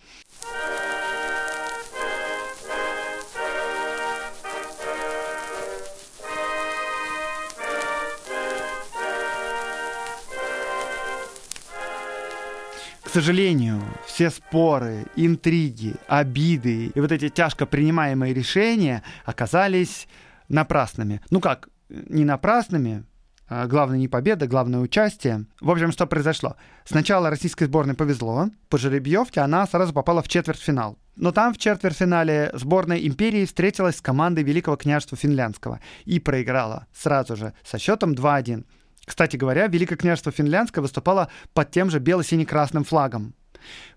Сожалению, 13.11 13.83
все 14.07 14.31
споры, 14.31 15.07
интриги, 15.17 15.95
обиды 16.09 16.87
и 16.95 17.01
вот 17.01 17.13
эти 17.13 17.29
тяжко 17.29 17.67
принимаемые 17.67 18.35
решения 18.35 19.03
оказались 19.25 20.09
напрасными. 20.49 21.21
Ну 21.31 21.41
как, 21.41 21.69
не 21.89 22.25
напрасными, 22.25 23.05
а 23.49 23.67
главное 23.67 23.99
не 23.99 24.09
победа, 24.09 24.47
главное 24.47 24.81
участие. 24.81 25.47
В 25.61 25.71
общем, 25.71 25.93
что 25.93 26.07
произошло? 26.07 26.57
Сначала 26.85 27.31
российской 27.31 27.65
сборной 27.65 27.95
повезло, 27.95 28.49
по 28.69 28.79
жеребьевке 28.79 29.41
она 29.41 29.67
сразу 29.67 29.93
попала 29.93 30.23
в 30.23 30.29
четвертьфинал. 30.29 30.99
Но 31.15 31.33
там 31.33 31.55
в 31.55 31.59
четвертьфинале 31.59 32.51
сборная 32.55 32.99
империи 32.99 33.47
встретилась 33.47 33.97
с 33.97 34.03
командой 34.03 34.45
Великого 34.45 34.77
княжества 34.77 35.17
Финляндского 35.17 35.81
и 36.05 36.21
проиграла 36.21 36.87
сразу 36.93 37.37
же 37.37 37.55
со 37.65 37.79
счетом 37.79 38.13
2-1. 38.13 38.65
Кстати 39.07 39.37
говоря, 39.37 39.69
Великое 39.69 39.97
княжество 39.97 40.33
Финляндское 40.33 40.83
выступало 40.83 41.31
под 41.55 41.71
тем 41.71 41.91
же 41.91 42.01
бело-сине-красным 42.01 42.85
флагом, 42.85 43.35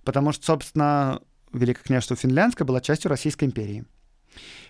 потому 0.04 0.32
что, 0.32 0.46
собственно, 0.46 1.20
Великое 1.52 1.84
княжество 1.84 2.16
Финляндское 2.16 2.66
было 2.66 2.80
частью 2.80 3.10
Российской 3.10 3.46
империи. 3.46 3.86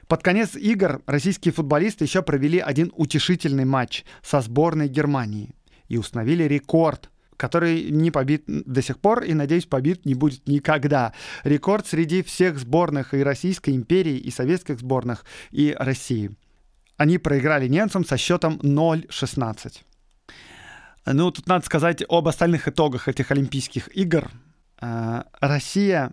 Под 0.08 0.24
конец 0.24 0.56
игр 0.56 1.02
российские 1.06 1.54
футболисты 1.54 2.06
еще 2.06 2.22
провели 2.22 2.58
один 2.58 2.92
утешительный 2.96 3.66
матч 3.66 4.06
со 4.24 4.42
сборной 4.42 4.88
Германии 4.88 5.54
и 5.90 5.98
установили 5.98 6.46
рекорд, 6.46 7.12
который 7.36 7.92
не 7.92 8.10
побит 8.10 8.44
до 8.48 8.82
сих 8.82 8.98
пор 9.00 9.24
и, 9.24 9.34
надеюсь, 9.34 9.66
побит 9.66 10.06
не 10.06 10.16
будет 10.16 10.48
никогда. 10.48 11.14
Рекорд 11.44 11.86
среди 11.86 12.24
всех 12.24 12.58
сборных 12.58 13.14
и 13.14 13.22
Российской 13.22 13.76
империи, 13.76 14.18
и 14.18 14.32
советских 14.32 14.80
сборных, 14.80 15.26
и 15.52 15.76
России. 15.78 16.32
Они 16.98 17.18
проиграли 17.18 17.68
немцам 17.68 18.06
со 18.06 18.18
счетом 18.18 18.60
0-16. 18.64 19.82
Ну, 21.06 21.32
тут 21.32 21.48
надо 21.48 21.66
сказать 21.66 22.04
об 22.08 22.28
остальных 22.28 22.68
итогах 22.68 23.08
этих 23.08 23.32
Олимпийских 23.32 23.96
игр. 23.96 24.30
Э, 24.82 25.24
Россия 25.40 26.12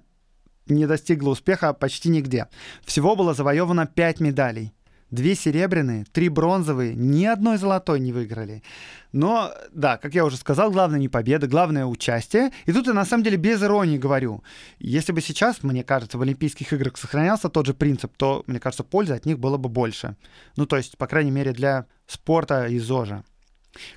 не 0.66 0.86
достигла 0.86 1.30
успеха 1.30 1.72
почти 1.72 2.08
нигде. 2.08 2.48
Всего 2.84 3.16
было 3.16 3.34
завоевано 3.34 3.86
5 3.86 4.20
медалей. 4.20 4.72
Две 5.12 5.36
серебряные, 5.36 6.04
три 6.04 6.28
бронзовые, 6.28 6.96
ни 6.96 7.24
одной 7.26 7.58
золотой 7.58 8.00
не 8.00 8.12
выиграли. 8.12 8.64
Но, 9.12 9.52
да, 9.72 9.98
как 9.98 10.14
я 10.14 10.24
уже 10.24 10.36
сказал, 10.36 10.72
главное 10.72 10.98
не 10.98 11.08
победа, 11.08 11.46
главное 11.46 11.86
участие. 11.86 12.50
И 12.64 12.72
тут 12.72 12.88
я 12.88 12.92
на 12.92 13.04
самом 13.04 13.22
деле 13.22 13.36
без 13.36 13.62
иронии 13.62 13.98
говорю. 13.98 14.42
Если 14.80 15.12
бы 15.12 15.20
сейчас, 15.20 15.62
мне 15.62 15.84
кажется, 15.84 16.18
в 16.18 16.22
Олимпийских 16.22 16.72
играх 16.72 16.96
сохранялся 16.96 17.48
тот 17.48 17.66
же 17.66 17.74
принцип, 17.74 18.16
то, 18.16 18.42
мне 18.48 18.58
кажется, 18.58 18.82
пользы 18.82 19.14
от 19.14 19.26
них 19.26 19.38
было 19.38 19.58
бы 19.58 19.68
больше. 19.68 20.16
Ну, 20.56 20.66
то 20.66 20.76
есть, 20.76 20.98
по 20.98 21.06
крайней 21.06 21.30
мере, 21.30 21.52
для 21.52 21.86
спорта 22.08 22.66
и 22.66 22.80
ЗОЖа. 22.80 23.22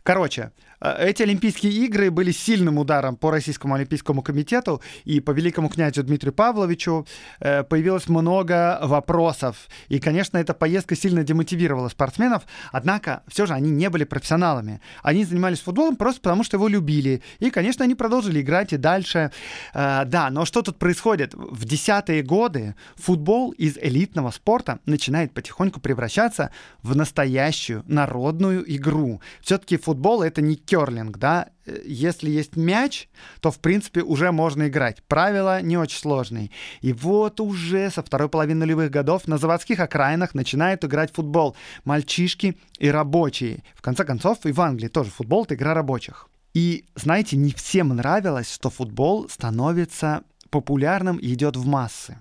Короче, 0.03 0.51
э, 0.81 1.07
эти 1.07 1.23
Олимпийские 1.23 1.71
игры 1.85 2.11
были 2.11 2.31
сильным 2.31 2.77
ударом 2.77 3.15
по 3.15 3.31
Российскому 3.31 3.75
Олимпийскому 3.75 4.21
комитету 4.21 4.81
и 5.05 5.19
по 5.19 5.31
великому 5.31 5.69
князю 5.69 6.03
Дмитрию 6.03 6.33
Павловичу 6.33 7.05
э, 7.39 7.63
появилось 7.63 8.07
много 8.07 8.79
вопросов. 8.81 9.67
И, 9.87 9.99
конечно, 9.99 10.37
эта 10.37 10.53
поездка 10.53 10.95
сильно 10.95 11.23
демотивировала 11.23 11.89
спортсменов, 11.89 12.43
однако 12.71 13.23
все 13.27 13.45
же 13.45 13.53
они 13.53 13.71
не 13.71 13.89
были 13.89 14.03
профессионалами. 14.03 14.81
Они 15.03 15.25
занимались 15.25 15.59
футболом 15.61 15.95
просто 15.95 16.21
потому, 16.21 16.43
что 16.43 16.57
его 16.57 16.67
любили. 16.67 17.21
И, 17.39 17.49
конечно, 17.49 17.83
они 17.83 17.95
продолжили 17.95 18.41
играть 18.41 18.73
и 18.73 18.77
дальше. 18.77 19.31
Э, 19.73 20.03
да, 20.05 20.29
но 20.29 20.45
что 20.45 20.61
тут 20.61 20.79
происходит? 20.79 21.33
В 21.33 21.65
десятые 21.65 22.23
годы 22.23 22.75
футбол 22.95 23.51
из 23.51 23.77
элитного 23.77 24.31
спорта 24.31 24.79
начинает 24.85 25.33
потихоньку 25.33 25.79
превращаться 25.79 26.51
в 26.83 26.95
настоящую 26.95 27.83
народную 27.87 28.63
игру. 28.75 29.21
Все-таки 29.41 29.68
футбол 29.77 30.21
это 30.21 30.41
не 30.41 30.55
керлинг, 30.55 31.17
да, 31.17 31.49
если 31.85 32.29
есть 32.29 32.55
мяч, 32.55 33.09
то, 33.41 33.51
в 33.51 33.59
принципе, 33.59 34.01
уже 34.01 34.31
можно 34.31 34.67
играть. 34.67 35.03
Правила 35.03 35.61
не 35.61 35.77
очень 35.77 35.99
сложные. 35.99 36.51
И 36.81 36.93
вот 36.93 37.39
уже 37.39 37.89
со 37.91 38.03
второй 38.03 38.29
половины 38.29 38.61
нулевых 38.61 38.91
годов 38.91 39.27
на 39.27 39.37
заводских 39.37 39.79
окраинах 39.79 40.33
начинают 40.33 40.83
играть 40.83 41.13
футбол 41.13 41.55
мальчишки 41.83 42.57
и 42.77 42.89
рабочие. 42.89 43.63
В 43.75 43.81
конце 43.81 44.03
концов, 44.05 44.45
и 44.45 44.51
в 44.51 44.61
Англии 44.61 44.87
тоже 44.87 45.09
футбол— 45.09 45.43
это 45.45 45.55
игра 45.55 45.73
рабочих. 45.73 46.27
И, 46.53 46.85
знаете, 46.95 47.37
не 47.37 47.51
всем 47.51 47.89
нравилось, 47.89 48.51
что 48.51 48.69
футбол 48.69 49.29
становится 49.29 50.23
популярным 50.49 51.17
и 51.17 51.33
идет 51.33 51.55
в 51.55 51.65
массы. 51.65 52.17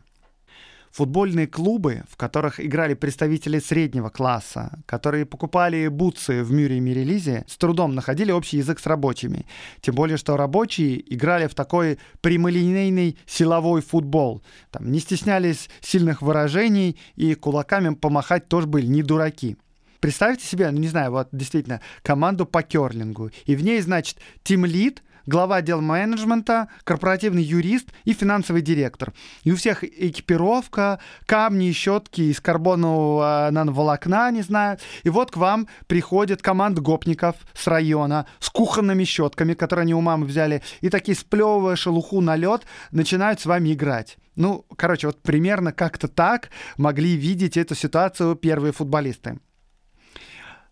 Футбольные 0.98 1.46
клубы, 1.46 2.02
в 2.10 2.16
которых 2.16 2.58
играли 2.58 2.94
представители 2.94 3.60
среднего 3.60 4.08
класса, 4.08 4.80
которые 4.84 5.26
покупали 5.26 5.86
бутсы 5.86 6.42
в 6.42 6.50
Мюре 6.50 6.78
и 6.78 6.80
Мирелизе, 6.80 7.44
с 7.46 7.56
трудом 7.56 7.94
находили 7.94 8.32
общий 8.32 8.56
язык 8.56 8.80
с 8.80 8.86
рабочими. 8.86 9.46
Тем 9.80 9.94
более, 9.94 10.16
что 10.16 10.36
рабочие 10.36 11.00
играли 11.14 11.46
в 11.46 11.54
такой 11.54 12.00
прямолинейный 12.20 13.16
силовой 13.26 13.80
футбол. 13.80 14.42
Там 14.72 14.90
не 14.90 14.98
стеснялись 14.98 15.70
сильных 15.80 16.20
выражений 16.20 16.98
и 17.14 17.36
кулаками 17.36 17.94
помахать 17.94 18.48
тоже 18.48 18.66
были 18.66 18.86
не 18.86 19.04
дураки. 19.04 19.56
Представьте 20.00 20.46
себе, 20.46 20.68
ну 20.72 20.80
не 20.80 20.88
знаю, 20.88 21.12
вот 21.12 21.28
действительно, 21.30 21.80
команду 22.02 22.44
по 22.44 22.64
керлингу. 22.64 23.30
И 23.46 23.54
в 23.54 23.62
ней, 23.62 23.80
значит, 23.82 24.18
тимлит 24.42 25.04
глава 25.28 25.56
отдела 25.56 25.82
менеджмента, 25.82 26.68
корпоративный 26.84 27.42
юрист 27.42 27.90
и 28.04 28.14
финансовый 28.14 28.62
директор. 28.62 29.12
И 29.44 29.52
у 29.52 29.56
всех 29.56 29.84
экипировка, 29.84 31.00
камни, 31.26 31.70
щетки 31.72 32.22
из 32.22 32.40
карбонового 32.40 33.48
нановолокна, 33.52 34.30
не 34.30 34.42
знаю. 34.42 34.78
И 35.04 35.10
вот 35.10 35.30
к 35.30 35.36
вам 35.36 35.68
приходит 35.86 36.40
команда 36.40 36.80
гопников 36.80 37.36
с 37.52 37.66
района 37.66 38.26
с 38.40 38.48
кухонными 38.48 39.04
щетками, 39.04 39.52
которые 39.52 39.82
они 39.82 39.94
у 39.94 40.00
мамы 40.00 40.24
взяли, 40.24 40.62
и 40.80 40.88
такие 40.88 41.16
сплевывая 41.16 41.76
шелуху 41.76 42.20
на 42.22 42.34
лед, 42.34 42.62
начинают 42.90 43.38
с 43.40 43.46
вами 43.46 43.74
играть. 43.74 44.16
Ну, 44.34 44.64
короче, 44.76 45.08
вот 45.08 45.20
примерно 45.20 45.72
как-то 45.72 46.08
так 46.08 46.48
могли 46.78 47.16
видеть 47.16 47.56
эту 47.56 47.74
ситуацию 47.74 48.34
первые 48.34 48.72
футболисты. 48.72 49.38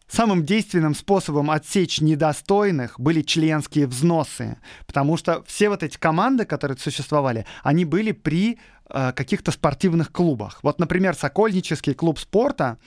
Самым 0.08 0.44
действенным 0.44 0.94
способом 0.94 1.50
отсечь 1.50 2.00
недостойных 2.00 3.00
были 3.00 3.22
членские 3.22 3.86
взносы, 3.88 4.58
потому 4.86 5.16
что 5.16 5.42
все 5.46 5.68
вот 5.68 5.82
эти 5.82 5.98
команды, 5.98 6.44
которые 6.44 6.78
существовали, 6.78 7.44
они 7.64 7.84
были 7.84 8.12
при 8.12 8.58
э, 8.88 9.12
каких-то 9.12 9.50
спортивных 9.50 10.12
клубах. 10.12 10.60
Вот, 10.62 10.78
например, 10.78 11.16
Сокольнический 11.16 11.92
клуб 11.92 12.20
спорта, 12.20 12.78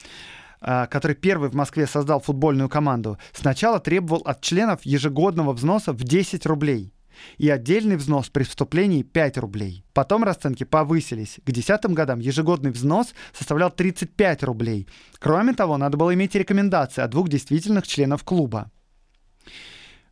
э, 0.61 0.87
который 0.89 1.15
первый 1.15 1.49
в 1.49 1.55
Москве 1.55 1.87
создал 1.87 2.21
футбольную 2.21 2.69
команду, 2.69 3.17
сначала 3.33 3.81
требовал 3.81 4.21
от 4.21 4.39
членов 4.39 4.79
ежегодного 4.83 5.51
взноса 5.51 5.91
в 5.91 6.01
10 6.03 6.45
рублей 6.45 6.93
и 7.37 7.49
отдельный 7.49 7.95
взнос 7.95 8.29
при 8.29 8.43
вступлении 8.43 9.03
5 9.03 9.37
рублей. 9.37 9.83
Потом 9.93 10.23
расценки 10.23 10.63
повысились. 10.63 11.39
К 11.45 11.51
десятым 11.51 11.93
годам 11.93 12.19
ежегодный 12.19 12.71
взнос 12.71 13.13
составлял 13.33 13.71
35 13.71 14.43
рублей. 14.43 14.87
Кроме 15.19 15.53
того, 15.53 15.77
надо 15.77 15.97
было 15.97 16.13
иметь 16.13 16.35
рекомендации 16.35 17.01
от 17.01 17.11
двух 17.11 17.29
действительных 17.29 17.87
членов 17.87 18.23
клуба. 18.23 18.71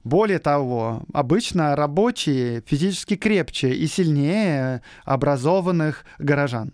Более 0.04 0.40
того, 0.40 1.04
обычно 1.14 1.76
рабочие 1.76 2.64
физически 2.66 3.18
крепче 3.18 3.74
и 3.74 3.88
сильнее 3.88 4.82
образованных 5.04 6.06
горожан. 6.18 6.74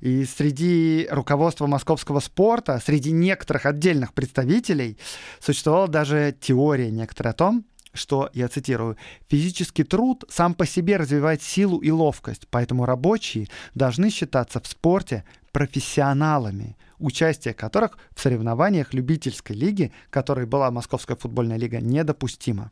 И 0.00 0.24
среди 0.24 1.08
руководства 1.10 1.66
московского 1.66 2.20
спорта, 2.20 2.80
среди 2.84 3.12
некоторых 3.12 3.66
отдельных 3.66 4.12
представителей, 4.12 4.98
существовала 5.40 5.88
даже 5.88 6.36
теория 6.38 6.90
некоторая 6.90 7.32
о 7.32 7.36
том, 7.36 7.64
что, 7.92 8.30
я 8.34 8.48
цитирую, 8.48 8.96
«физический 9.28 9.84
труд 9.84 10.24
сам 10.28 10.54
по 10.54 10.66
себе 10.66 10.96
развивает 10.96 11.42
силу 11.42 11.78
и 11.78 11.90
ловкость, 11.90 12.46
поэтому 12.50 12.84
рабочие 12.84 13.48
должны 13.74 14.10
считаться 14.10 14.60
в 14.60 14.66
спорте 14.66 15.24
профессионалами, 15.52 16.76
участие 16.98 17.54
которых 17.54 17.98
в 18.14 18.20
соревнованиях 18.20 18.94
любительской 18.94 19.56
лиги, 19.56 19.92
которой 20.10 20.46
была 20.46 20.70
Московская 20.70 21.16
футбольная 21.16 21.56
лига, 21.56 21.80
недопустимо». 21.80 22.70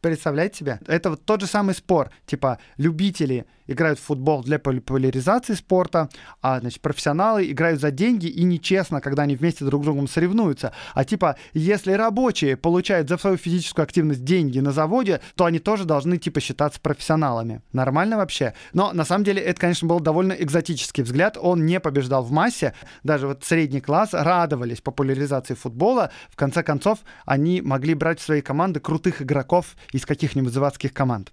Представляете 0.00 0.58
себе? 0.58 0.80
Это 0.86 1.10
вот 1.10 1.24
тот 1.24 1.40
же 1.40 1.46
самый 1.46 1.74
спор. 1.74 2.10
Типа, 2.26 2.58
любители 2.76 3.46
играют 3.66 3.98
в 3.98 4.02
футбол 4.02 4.42
для 4.42 4.58
популяризации 4.58 5.54
спорта, 5.54 6.08
а 6.40 6.60
значит, 6.60 6.80
профессионалы 6.80 7.50
играют 7.50 7.80
за 7.80 7.90
деньги 7.90 8.26
и 8.26 8.44
нечестно, 8.44 9.00
когда 9.00 9.24
они 9.24 9.36
вместе 9.36 9.64
друг 9.64 9.82
с 9.82 9.84
другом 9.86 10.08
соревнуются. 10.08 10.72
А 10.94 11.04
типа, 11.04 11.36
если 11.52 11.92
рабочие 11.92 12.56
получают 12.56 13.08
за 13.08 13.18
свою 13.18 13.36
физическую 13.36 13.84
активность 13.84 14.24
деньги 14.24 14.60
на 14.60 14.72
заводе, 14.72 15.20
то 15.34 15.44
они 15.44 15.58
тоже 15.58 15.84
должны 15.84 16.18
типа 16.18 16.40
считаться 16.40 16.80
профессионалами. 16.80 17.62
Нормально 17.72 18.16
вообще? 18.16 18.54
Но 18.72 18.92
на 18.92 19.04
самом 19.04 19.24
деле 19.24 19.42
это, 19.42 19.60
конечно, 19.60 19.88
был 19.88 20.00
довольно 20.00 20.32
экзотический 20.32 21.02
взгляд. 21.02 21.36
Он 21.40 21.66
не 21.66 21.80
побеждал 21.80 22.22
в 22.22 22.30
массе. 22.30 22.74
Даже 23.02 23.26
вот 23.26 23.44
средний 23.44 23.80
класс 23.80 24.10
радовались 24.12 24.80
популяризации 24.80 25.54
футбола. 25.54 26.10
В 26.30 26.36
конце 26.36 26.62
концов, 26.62 27.00
они 27.24 27.60
могли 27.60 27.94
брать 27.94 28.20
в 28.20 28.22
свои 28.22 28.40
команды 28.40 28.80
крутых 28.80 29.22
игроков 29.22 29.76
из 29.92 30.06
каких-нибудь 30.06 30.52
заводских 30.52 30.92
команд. 30.92 31.32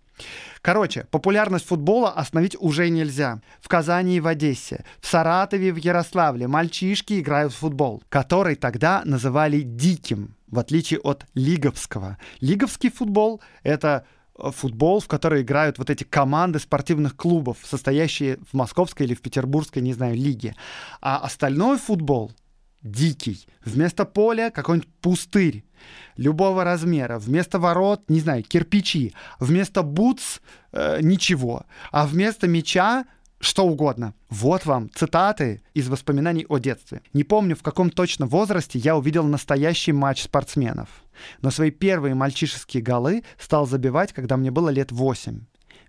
Короче, 0.61 1.07
популярность 1.11 1.65
футбола 1.65 2.11
остановить 2.11 2.55
уже 2.59 2.89
нельзя. 2.89 3.41
В 3.59 3.67
Казани 3.67 4.17
и 4.17 4.19
в 4.19 4.27
Одессе, 4.27 4.85
в 5.01 5.07
Саратове 5.07 5.73
в 5.73 5.77
Ярославле 5.77 6.47
мальчишки 6.47 7.19
играют 7.19 7.53
в 7.53 7.57
футбол, 7.57 8.03
который 8.09 8.55
тогда 8.55 9.01
называли 9.05 9.61
диким, 9.61 10.35
в 10.47 10.59
отличие 10.59 10.99
от 10.99 11.25
лиговского. 11.33 12.17
Лиговский 12.39 12.91
футбол— 12.91 13.41
это 13.63 14.05
э, 14.37 14.51
футбол, 14.51 14.99
в 14.99 15.07
который 15.07 15.41
играют 15.41 15.79
вот 15.79 15.89
эти 15.89 16.03
команды 16.03 16.59
спортивных 16.59 17.15
клубов, 17.15 17.57
состоящие 17.63 18.37
в 18.51 18.53
московской 18.53 19.07
или 19.07 19.15
в 19.15 19.21
петербургской, 19.21 19.81
не 19.81 19.93
знаю, 19.93 20.15
лиге. 20.15 20.55
А 21.01 21.17
остальной 21.17 21.77
футбол 21.77 22.31
дикий. 22.83 23.47
Вместо 23.65 24.05
поля 24.05 24.51
какой-нибудь 24.51 24.89
пустырь 25.01 25.63
любого 26.17 26.63
размера. 26.63 27.17
Вместо 27.19 27.59
ворот, 27.59 28.09
не 28.09 28.19
знаю, 28.19 28.43
кирпичи. 28.43 29.13
Вместо 29.39 29.81
бутс 29.81 30.39
э, 30.71 30.99
ничего. 31.01 31.65
А 31.91 32.05
вместо 32.05 32.47
мяча 32.47 33.05
что 33.39 33.65
угодно. 33.65 34.13
Вот 34.29 34.65
вам 34.65 34.89
цитаты 34.93 35.61
из 35.73 35.89
воспоминаний 35.89 36.45
о 36.47 36.59
детстве. 36.59 37.01
Не 37.13 37.23
помню, 37.23 37.55
в 37.55 37.61
каком 37.61 37.89
точно 37.89 38.25
возрасте 38.25 38.79
я 38.79 38.95
увидел 38.95 39.25
настоящий 39.25 39.91
матч 39.91 40.23
спортсменов. 40.23 40.87
Но 41.41 41.51
свои 41.51 41.69
первые 41.69 42.15
мальчишеские 42.15 42.81
голы 42.81 43.23
стал 43.37 43.67
забивать, 43.67 44.13
когда 44.13 44.37
мне 44.37 44.49
было 44.49 44.69
лет 44.69 44.91
восемь. 44.91 45.41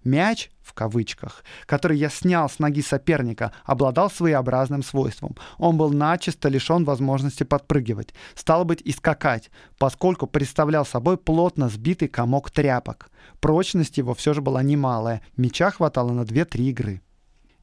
Мяч, 0.04 0.50
в 0.62 0.74
кавычках, 0.74 1.42
который 1.64 1.96
я 1.96 2.10
снял 2.10 2.48
с 2.48 2.58
ноги 2.58 2.82
соперника, 2.82 3.52
обладал 3.64 4.10
своеобразным 4.10 4.82
свойством. 4.82 5.34
Он 5.56 5.78
был 5.78 5.90
начисто 5.90 6.50
лишен 6.50 6.84
возможности 6.84 7.42
подпрыгивать, 7.42 8.14
стало 8.34 8.64
быть, 8.64 8.82
и 8.82 8.92
скакать, 8.92 9.50
поскольку 9.78 10.26
представлял 10.26 10.84
собой 10.84 11.16
плотно 11.16 11.70
сбитый 11.70 12.08
комок 12.08 12.50
тряпок. 12.50 13.10
Прочность 13.40 13.96
его 13.96 14.14
все 14.14 14.34
же 14.34 14.42
была 14.42 14.62
немалая, 14.62 15.22
мяча 15.36 15.70
хватало 15.70 16.12
на 16.12 16.22
2-3 16.22 16.60
игры. 16.64 17.02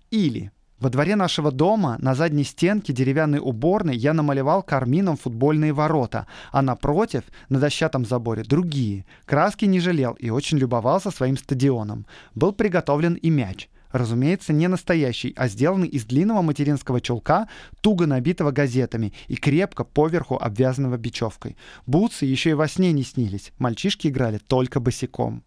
Или 0.10 0.52
во 0.82 0.90
дворе 0.90 1.16
нашего 1.16 1.52
дома 1.52 1.98
на 2.00 2.16
задней 2.16 2.44
стенке 2.44 2.92
деревянной 2.92 3.38
уборной 3.40 3.96
я 3.96 4.14
намалевал 4.14 4.64
кармином 4.64 5.16
футбольные 5.16 5.74
ворота, 5.74 6.26
а 6.52 6.64
напротив, 6.64 7.24
на 7.50 7.60
дощатом 7.60 8.04
заборе, 8.04 8.44
другие. 8.44 9.06
Краски 9.26 9.66
не 9.66 9.80
жалел 9.80 10.14
и 10.14 10.32
очень 10.32 10.58
любовался 10.58 11.12
своим 11.12 11.38
стадионом. 11.38 12.08
Был 12.34 12.52
приготовлен 12.52 13.14
и 13.14 13.30
мяч. 13.30 13.70
Разумеется, 13.92 14.54
не 14.54 14.68
настоящий, 14.68 15.34
а 15.36 15.48
сделанный 15.48 15.88
из 15.88 16.06
длинного 16.06 16.42
материнского 16.42 17.00
чулка, 17.00 17.48
туго 17.82 18.08
набитого 18.08 18.50
газетами 18.50 19.14
и 19.28 19.36
крепко 19.36 19.84
поверху 19.84 20.40
обвязанного 20.42 20.98
бечевкой. 20.98 21.58
Бутсы 21.86 22.26
еще 22.26 22.52
и 22.52 22.54
во 22.54 22.68
сне 22.68 22.92
не 22.92 23.04
снились. 23.04 23.52
Мальчишки 23.60 24.08
играли 24.08 24.40
только 24.40 24.80
босиком. 24.80 25.44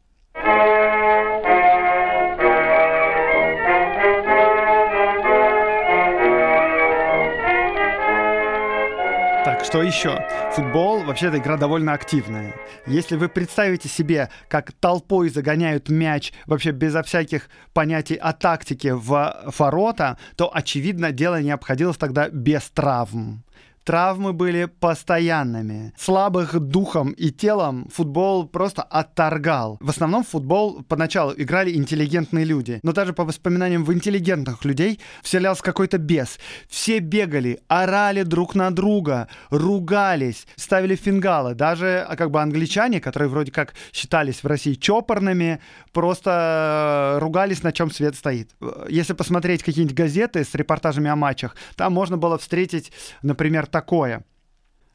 Что 9.64 9.82
еще? 9.82 10.22
Футбол, 10.52 11.04
вообще, 11.04 11.28
эта 11.28 11.38
игра 11.38 11.56
довольно 11.56 11.94
активная. 11.94 12.54
Если 12.86 13.16
вы 13.16 13.28
представите 13.28 13.88
себе, 13.88 14.28
как 14.48 14.72
толпой 14.72 15.30
загоняют 15.30 15.88
мяч 15.88 16.32
вообще 16.46 16.70
безо 16.70 17.02
всяких 17.02 17.48
понятий 17.72 18.14
о 18.14 18.34
тактике 18.34 18.94
в 18.94 19.52
ворота, 19.58 20.18
то, 20.36 20.54
очевидно, 20.54 21.12
дело 21.12 21.40
не 21.40 21.50
обходилось 21.50 21.96
тогда 21.96 22.28
без 22.28 22.70
травм. 22.70 23.42
Травмы 23.84 24.32
были 24.32 24.64
постоянными. 24.64 25.92
Слабых 25.98 26.58
духом 26.58 27.10
и 27.12 27.30
телом 27.30 27.86
футбол 27.92 28.48
просто 28.48 28.82
отторгал. 28.82 29.76
В 29.80 29.90
основном 29.90 30.24
в 30.24 30.28
футбол 30.28 30.82
поначалу 30.88 31.34
играли 31.36 31.74
интеллигентные 31.74 32.46
люди. 32.46 32.80
Но 32.82 32.92
даже 32.92 33.12
по 33.12 33.24
воспоминаниям 33.24 33.84
в 33.84 33.92
интеллигентных 33.92 34.64
людей 34.64 35.00
вселялся 35.22 35.62
какой-то 35.62 35.98
бес. 35.98 36.38
Все 36.66 36.98
бегали, 37.00 37.60
орали 37.68 38.22
друг 38.22 38.54
на 38.54 38.70
друга, 38.70 39.28
ругались, 39.50 40.46
ставили 40.56 40.96
фингалы. 40.96 41.54
Даже 41.54 42.06
а, 42.08 42.16
как 42.16 42.30
бы 42.30 42.40
англичане, 42.40 43.02
которые 43.02 43.28
вроде 43.28 43.52
как 43.52 43.74
считались 43.92 44.42
в 44.42 44.46
России 44.46 44.74
чопорными, 44.74 45.60
просто 45.92 47.18
ругались, 47.20 47.62
на 47.62 47.72
чем 47.72 47.90
свет 47.90 48.16
стоит. 48.16 48.50
Если 48.88 49.12
посмотреть 49.12 49.62
какие-нибудь 49.62 49.96
газеты 49.96 50.42
с 50.42 50.54
репортажами 50.54 51.10
о 51.10 51.16
матчах, 51.16 51.54
там 51.76 51.92
можно 51.92 52.16
было 52.16 52.38
встретить, 52.38 52.90
например, 53.20 53.66
такое. 53.74 54.24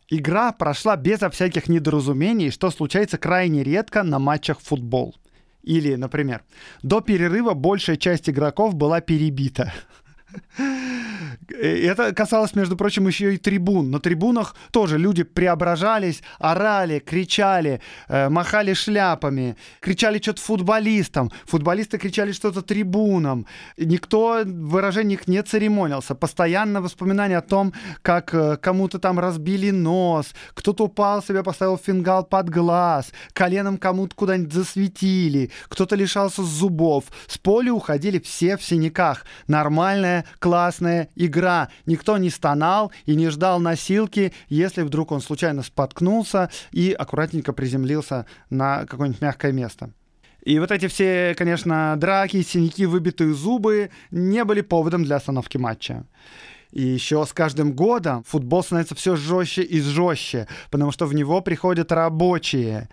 Игра 0.10 0.54
прошла 0.54 0.96
безо 0.96 1.30
всяких 1.30 1.68
недоразумений, 1.68 2.50
что 2.50 2.72
случается 2.72 3.18
крайне 3.18 3.62
редко 3.62 4.04
на 4.04 4.20
матчах 4.20 4.62
футбол. 4.62 5.16
Или, 5.64 5.96
например, 5.96 6.44
до 6.82 7.02
перерыва 7.02 7.54
большая 7.56 7.98
часть 7.98 8.30
игроков 8.30 8.76
была 8.76 9.02
перебита. 9.02 9.74
Это 11.52 12.14
касалось, 12.14 12.56
между 12.56 12.78
прочим, 12.78 13.08
еще 13.08 13.34
и 13.34 13.38
трибун. 13.38 13.92
На 13.92 14.00
трибунах 14.00 14.56
тоже 14.72 14.98
люди 14.98 15.24
преображались, 15.24 16.22
орали, 16.38 17.00
кричали, 17.00 17.82
э, 18.08 18.30
махали 18.30 18.74
шляпами, 18.74 19.58
кричали 19.80 20.20
что-то 20.20 20.42
футболистам. 20.42 21.32
Футболисты 21.46 21.98
кричали 21.98 22.32
что-то 22.32 22.62
трибунам. 22.62 23.46
Никто 23.78 24.44
в 24.46 24.70
выражениях 24.70 25.28
не 25.28 25.42
церемонился. 25.44 26.16
Постоянно 26.16 26.82
воспоминания 26.82 27.38
о 27.38 27.42
том, 27.42 27.74
как 28.02 28.34
э, 28.34 28.58
кому-то 28.58 29.00
там 29.00 29.20
разбили 29.20 29.72
нос, 29.72 30.34
кто-то 30.54 30.86
упал 30.86 31.24
себе, 31.24 31.44
поставил 31.44 31.78
фингал 31.78 32.24
под 32.24 32.50
глаз, 32.50 33.12
коленом 33.34 33.78
кому-то 33.78 34.16
куда-нибудь 34.16 34.54
засветили, 34.54 35.52
кто-то 35.68 35.96
лишался 35.96 36.44
зубов. 36.44 37.06
С 37.28 37.38
поля 37.38 37.74
уходили 37.74 38.20
все 38.20 38.56
в 38.58 38.64
синяках. 38.64 39.26
Нормальная, 39.48 40.26
классная 40.40 41.10
игра. 41.16 41.39
Никто 41.86 42.18
не 42.18 42.30
стонал 42.30 42.92
и 43.06 43.16
не 43.16 43.30
ждал 43.30 43.60
носилки, 43.60 44.34
если 44.48 44.84
вдруг 44.84 45.12
он 45.12 45.22
случайно 45.22 45.64
споткнулся 45.64 46.50
и 46.72 46.92
аккуратненько 46.92 47.54
приземлился 47.54 48.26
на 48.50 48.86
какое-нибудь 48.86 49.22
мягкое 49.22 49.52
место. 49.52 49.92
И 50.44 50.58
вот 50.60 50.72
эти 50.72 50.88
все, 50.88 51.36
конечно, 51.38 51.96
драки, 51.98 52.42
синяки, 52.42 52.86
выбитые 52.86 53.34
зубы 53.34 53.92
не 54.10 54.44
были 54.44 54.62
поводом 54.62 55.04
для 55.04 55.18
остановки 55.18 55.58
матча. 55.58 56.06
И 56.72 56.82
еще 56.82 57.26
с 57.26 57.34
каждым 57.34 57.74
годом 57.74 58.24
футбол 58.24 58.64
становится 58.64 58.96
все 58.96 59.16
жестче 59.16 59.64
и 59.64 59.82
жестче, 59.82 60.48
потому 60.70 60.92
что 60.92 61.08
в 61.08 61.14
него 61.14 61.42
приходят 61.42 61.92
рабочие. 61.92 62.90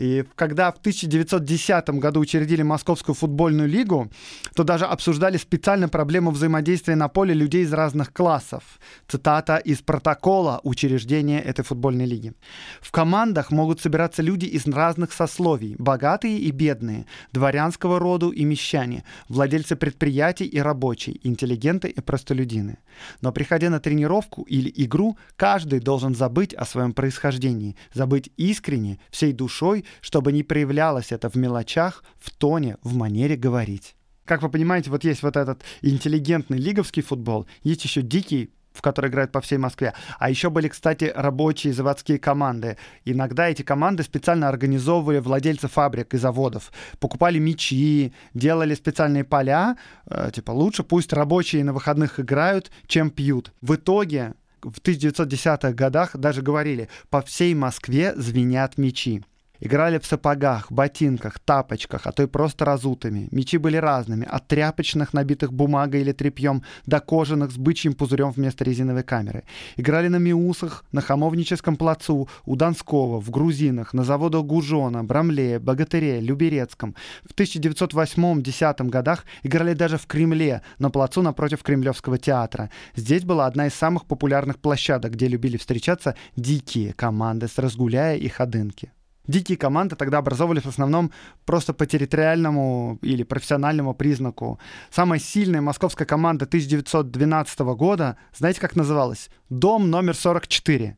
И 0.00 0.24
когда 0.34 0.72
в 0.72 0.78
1910 0.78 1.90
году 2.00 2.20
учредили 2.20 2.62
Московскую 2.62 3.14
футбольную 3.14 3.68
лигу, 3.68 4.10
то 4.54 4.64
даже 4.64 4.86
обсуждали 4.86 5.36
специально 5.36 5.90
проблему 5.90 6.30
взаимодействия 6.30 6.96
на 6.96 7.08
поле 7.08 7.34
людей 7.34 7.64
из 7.64 7.72
разных 7.74 8.10
классов. 8.10 8.62
Цитата 9.08 9.58
из 9.58 9.82
протокола 9.82 10.62
учреждения 10.62 11.42
этой 11.42 11.66
футбольной 11.66 12.06
лиги. 12.06 12.32
В 12.80 12.90
командах 12.92 13.50
могут 13.50 13.82
собираться 13.82 14.22
люди 14.22 14.46
из 14.46 14.66
разных 14.66 15.12
сословий, 15.12 15.76
богатые 15.78 16.38
и 16.38 16.50
бедные, 16.50 17.04
дворянского 17.32 17.98
роду 17.98 18.30
и 18.30 18.44
мещане, 18.44 19.04
владельцы 19.28 19.76
предприятий 19.76 20.46
и 20.46 20.60
рабочие, 20.60 21.18
интеллигенты 21.28 21.88
и 21.88 22.00
простолюдины. 22.00 22.78
Но 23.20 23.32
приходя 23.32 23.68
на 23.68 23.80
тренировку 23.80 24.44
или 24.44 24.72
игру, 24.76 25.18
каждый 25.36 25.80
должен 25.80 26.14
забыть 26.14 26.54
о 26.54 26.64
своем 26.64 26.94
происхождении, 26.94 27.76
забыть 27.92 28.30
искренне, 28.38 28.98
всей 29.10 29.34
душой 29.34 29.84
чтобы 30.00 30.32
не 30.32 30.42
проявлялось 30.42 31.12
это 31.12 31.28
в 31.28 31.34
мелочах, 31.36 32.04
в 32.18 32.30
тоне, 32.30 32.76
в 32.82 32.94
манере 32.94 33.36
говорить. 33.36 33.94
Как 34.24 34.42
вы 34.42 34.48
понимаете, 34.48 34.90
вот 34.90 35.04
есть 35.04 35.22
вот 35.22 35.36
этот 35.36 35.62
интеллигентный 35.82 36.58
лиговский 36.58 37.02
футбол, 37.02 37.46
есть 37.62 37.84
еще 37.84 38.02
дикий 38.02 38.50
в 38.72 38.82
который 38.82 39.10
играют 39.10 39.32
по 39.32 39.40
всей 39.40 39.58
Москве. 39.58 39.94
А 40.18 40.30
еще 40.30 40.48
были, 40.48 40.68
кстати, 40.68 41.12
рабочие 41.14 41.72
заводские 41.72 42.18
команды. 42.18 42.76
Иногда 43.04 43.48
эти 43.48 43.62
команды 43.62 44.02
специально 44.02 44.48
организовывали 44.48 45.18
владельцы 45.18 45.68
фабрик 45.68 46.14
и 46.14 46.18
заводов. 46.18 46.72
Покупали 46.98 47.38
мячи, 47.38 48.12
делали 48.34 48.74
специальные 48.74 49.24
поля. 49.24 49.76
Э, 50.06 50.30
типа 50.32 50.52
лучше 50.52 50.82
пусть 50.82 51.12
рабочие 51.12 51.64
на 51.64 51.72
выходных 51.72 52.20
играют, 52.20 52.70
чем 52.86 53.10
пьют. 53.10 53.52
В 53.60 53.74
итоге 53.74 54.34
в 54.62 54.80
1910-х 54.80 55.72
годах 55.72 56.16
даже 56.16 56.42
говорили, 56.42 56.88
по 57.08 57.22
всей 57.22 57.54
Москве 57.54 58.14
звенят 58.16 58.78
мечи. 58.78 59.24
Играли 59.60 59.98
в 59.98 60.06
сапогах, 60.06 60.72
ботинках, 60.72 61.38
тапочках, 61.38 62.06
а 62.06 62.12
то 62.12 62.22
и 62.22 62.26
просто 62.26 62.64
разутыми. 62.64 63.28
Мечи 63.30 63.58
были 63.58 63.76
разными, 63.76 64.26
от 64.26 64.48
тряпочных, 64.48 65.12
набитых 65.12 65.52
бумагой 65.52 66.00
или 66.00 66.12
тряпьем, 66.12 66.62
до 66.86 67.00
кожаных 67.00 67.52
с 67.52 67.56
бычьим 67.56 67.92
пузырем 67.92 68.30
вместо 68.30 68.64
резиновой 68.64 69.02
камеры. 69.02 69.44
Играли 69.76 70.08
на 70.08 70.16
Миусах, 70.16 70.84
на 70.92 71.02
Хамовническом 71.02 71.76
плацу, 71.76 72.28
у 72.46 72.56
Донского, 72.56 73.20
в 73.20 73.30
Грузинах, 73.30 73.92
на 73.92 74.04
заводах 74.04 74.44
Гужона, 74.44 75.04
Брамле, 75.04 75.58
Богатыре, 75.58 76.20
Люберецком. 76.20 76.96
В 77.24 77.34
1908-10 77.34 78.88
годах 78.88 79.26
играли 79.42 79.74
даже 79.74 79.98
в 79.98 80.06
Кремле, 80.06 80.62
на 80.78 80.90
плацу 80.90 81.20
напротив 81.20 81.62
Кремлевского 81.62 82.16
театра. 82.16 82.70
Здесь 82.96 83.24
была 83.24 83.46
одна 83.46 83.66
из 83.66 83.74
самых 83.74 84.06
популярных 84.06 84.58
площадок, 84.58 85.12
где 85.12 85.28
любили 85.28 85.58
встречаться 85.58 86.16
дикие 86.36 86.94
команды 86.94 87.46
с 87.46 87.58
разгуляя 87.58 88.16
и 88.16 88.28
ходынки. 88.28 88.92
Дикие 89.26 89.58
команды 89.58 89.96
тогда 89.96 90.18
образовывались 90.18 90.62
в 90.64 90.68
основном 90.68 91.12
просто 91.44 91.72
по 91.72 91.86
территориальному 91.86 92.98
или 93.02 93.22
профессиональному 93.22 93.94
признаку. 93.94 94.58
Самая 94.90 95.20
сильная 95.20 95.60
московская 95.60 96.06
команда 96.06 96.46
1912 96.46 97.60
года, 97.60 98.16
знаете, 98.34 98.60
как 98.60 98.76
называлась? 98.76 99.30
Дом 99.48 99.90
номер 99.90 100.14
44. 100.14 100.96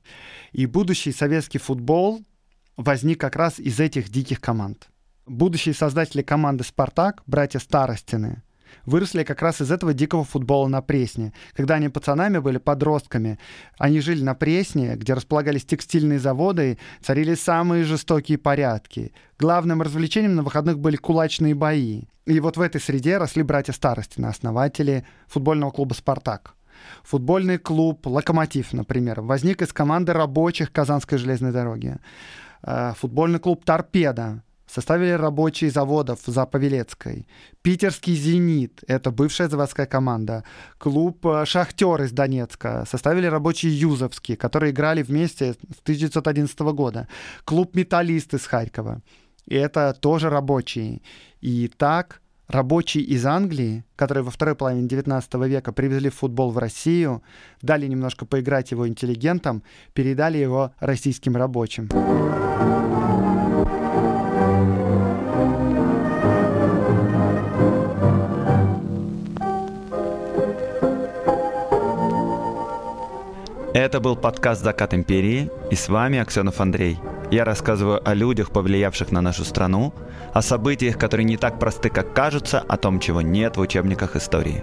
И 0.53 0.67
будущий 0.67 1.13
советский 1.13 1.59
футбол 1.59 2.23
возник 2.77 3.21
как 3.21 3.37
раз 3.37 3.59
из 3.59 3.81
этих 3.81 4.09
диких 4.09 4.41
команд. 4.41 4.89
Будущие 5.27 5.75
создатели 5.75 6.23
команды 6.23 6.65
«Спартак», 6.65 7.23
братья 7.27 7.59
Старостины, 7.59 8.43
выросли 8.87 9.25
как 9.25 9.43
раз 9.43 9.61
из 9.61 9.71
этого 9.71 9.95
дикого 9.95 10.25
футбола 10.25 10.69
на 10.69 10.83
Пресне. 10.83 11.33
Когда 11.55 11.77
они 11.77 11.89
пацанами 11.89 12.39
были, 12.39 12.59
подростками, 12.59 13.39
они 13.79 14.01
жили 14.01 14.23
на 14.23 14.35
Пресне, 14.35 14.97
где 14.97 15.15
располагались 15.15 15.65
текстильные 15.65 16.19
заводы, 16.19 16.79
царили 17.03 17.35
самые 17.35 17.85
жестокие 17.85 18.39
порядки. 18.39 19.13
Главным 19.39 19.83
развлечением 19.83 20.37
на 20.37 20.43
выходных 20.43 20.79
были 20.79 20.97
кулачные 20.97 21.55
бои. 21.55 22.05
И 22.27 22.39
вот 22.41 22.57
в 22.57 22.61
этой 22.61 22.81
среде 22.81 23.19
росли 23.19 23.43
братья 23.43 23.73
Старостина, 23.73 24.29
основатели 24.29 25.05
футбольного 25.27 25.71
клуба 25.71 25.95
«Спартак». 25.95 26.55
Футбольный 27.03 27.59
клуб 27.59 28.07
«Локомотив», 28.07 28.73
например, 28.73 29.21
возник 29.21 29.63
из 29.63 29.73
команды 29.73 30.13
рабочих 30.13 30.73
Казанской 30.73 31.19
железной 31.19 31.53
дороги. 31.53 31.97
Э, 32.63 32.93
футбольный 32.97 33.39
клуб 33.39 33.65
«Торпеда», 33.65 34.43
составили 34.73 35.11
рабочие 35.11 35.71
заводов 35.71 36.21
за 36.27 36.47
Павелецкой. 36.47 37.27
Питерский 37.63 38.15
«Зенит»— 38.15 38.83
это 38.87 39.11
бывшая 39.11 39.49
заводская 39.49 39.87
команда. 39.87 40.45
Клуб 40.79 41.27
э, 41.27 41.45
«Шахтер» 41.45 42.03
из 42.03 42.13
Донецка 42.13 42.85
составили 42.91 43.27
рабочие 43.27 43.79
«Юзовские», 43.79 44.37
которые 44.37 44.73
играли 44.73 45.03
вместе 45.03 45.53
с 45.53 45.81
1911 45.83 46.59
года. 46.61 47.07
Клуб 47.45 47.77
«Металлист» 47.77 48.33
из 48.35 48.47
Харькова. 48.47 49.03
И 49.47 49.55
это 49.57 49.93
тоже 49.93 50.31
рабочие. 50.31 51.03
И 51.43 51.69
так 51.77 52.23
рабочие 52.49 53.05
из 53.05 53.27
Англии, 53.27 53.85
которые 53.97 54.25
во 54.25 54.31
второй 54.31 54.55
половине 54.55 54.89
19 54.89 55.35
века 55.35 55.73
привезли 55.73 56.09
футбол 56.09 56.51
в 56.51 56.59
Россию, 56.59 57.23
дали 57.61 57.87
немножко 57.87 58.25
поиграть 58.25 58.71
его 58.71 58.89
интеллигентам, 58.89 59.63
передали 59.93 60.39
его 60.39 60.73
российским 60.81 61.37
рабочим. 61.37 61.89
Это 73.83 73.99
был 73.99 74.15
подкаст 74.15 74.63
«Закат 74.63 74.95
империи» 74.95 75.51
и 75.69 75.75
с 75.75 75.89
вами 75.89 76.21
Аксенов 76.21 76.61
Андрей. 76.61 77.01
Я 77.33 77.45
рассказываю 77.45 78.01
о 78.09 78.15
людях, 78.15 78.53
повлиявших 78.53 79.11
на 79.11 79.21
нашу 79.21 79.45
страну, 79.45 79.93
о 80.33 80.41
событиях, 80.41 80.97
которые 80.97 81.25
не 81.25 81.37
так 81.37 81.59
просты, 81.59 81.89
как 81.91 82.15
кажутся, 82.15 82.61
о 82.61 82.77
том, 82.77 83.01
чего 83.01 83.23
нет 83.23 83.57
в 83.57 83.61
учебниках 83.61 84.15
истории. 84.15 84.63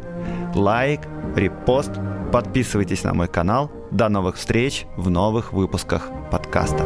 Лайк, 0.55 1.01
репост, 1.36 1.91
подписывайтесь 2.32 3.03
на 3.03 3.13
мой 3.13 3.28
канал. 3.28 3.70
До 3.91 4.07
новых 4.07 4.38
встреч 4.38 4.86
в 4.95 5.09
новых 5.09 5.51
выпусках 5.51 6.03
подкаста. 6.32 6.86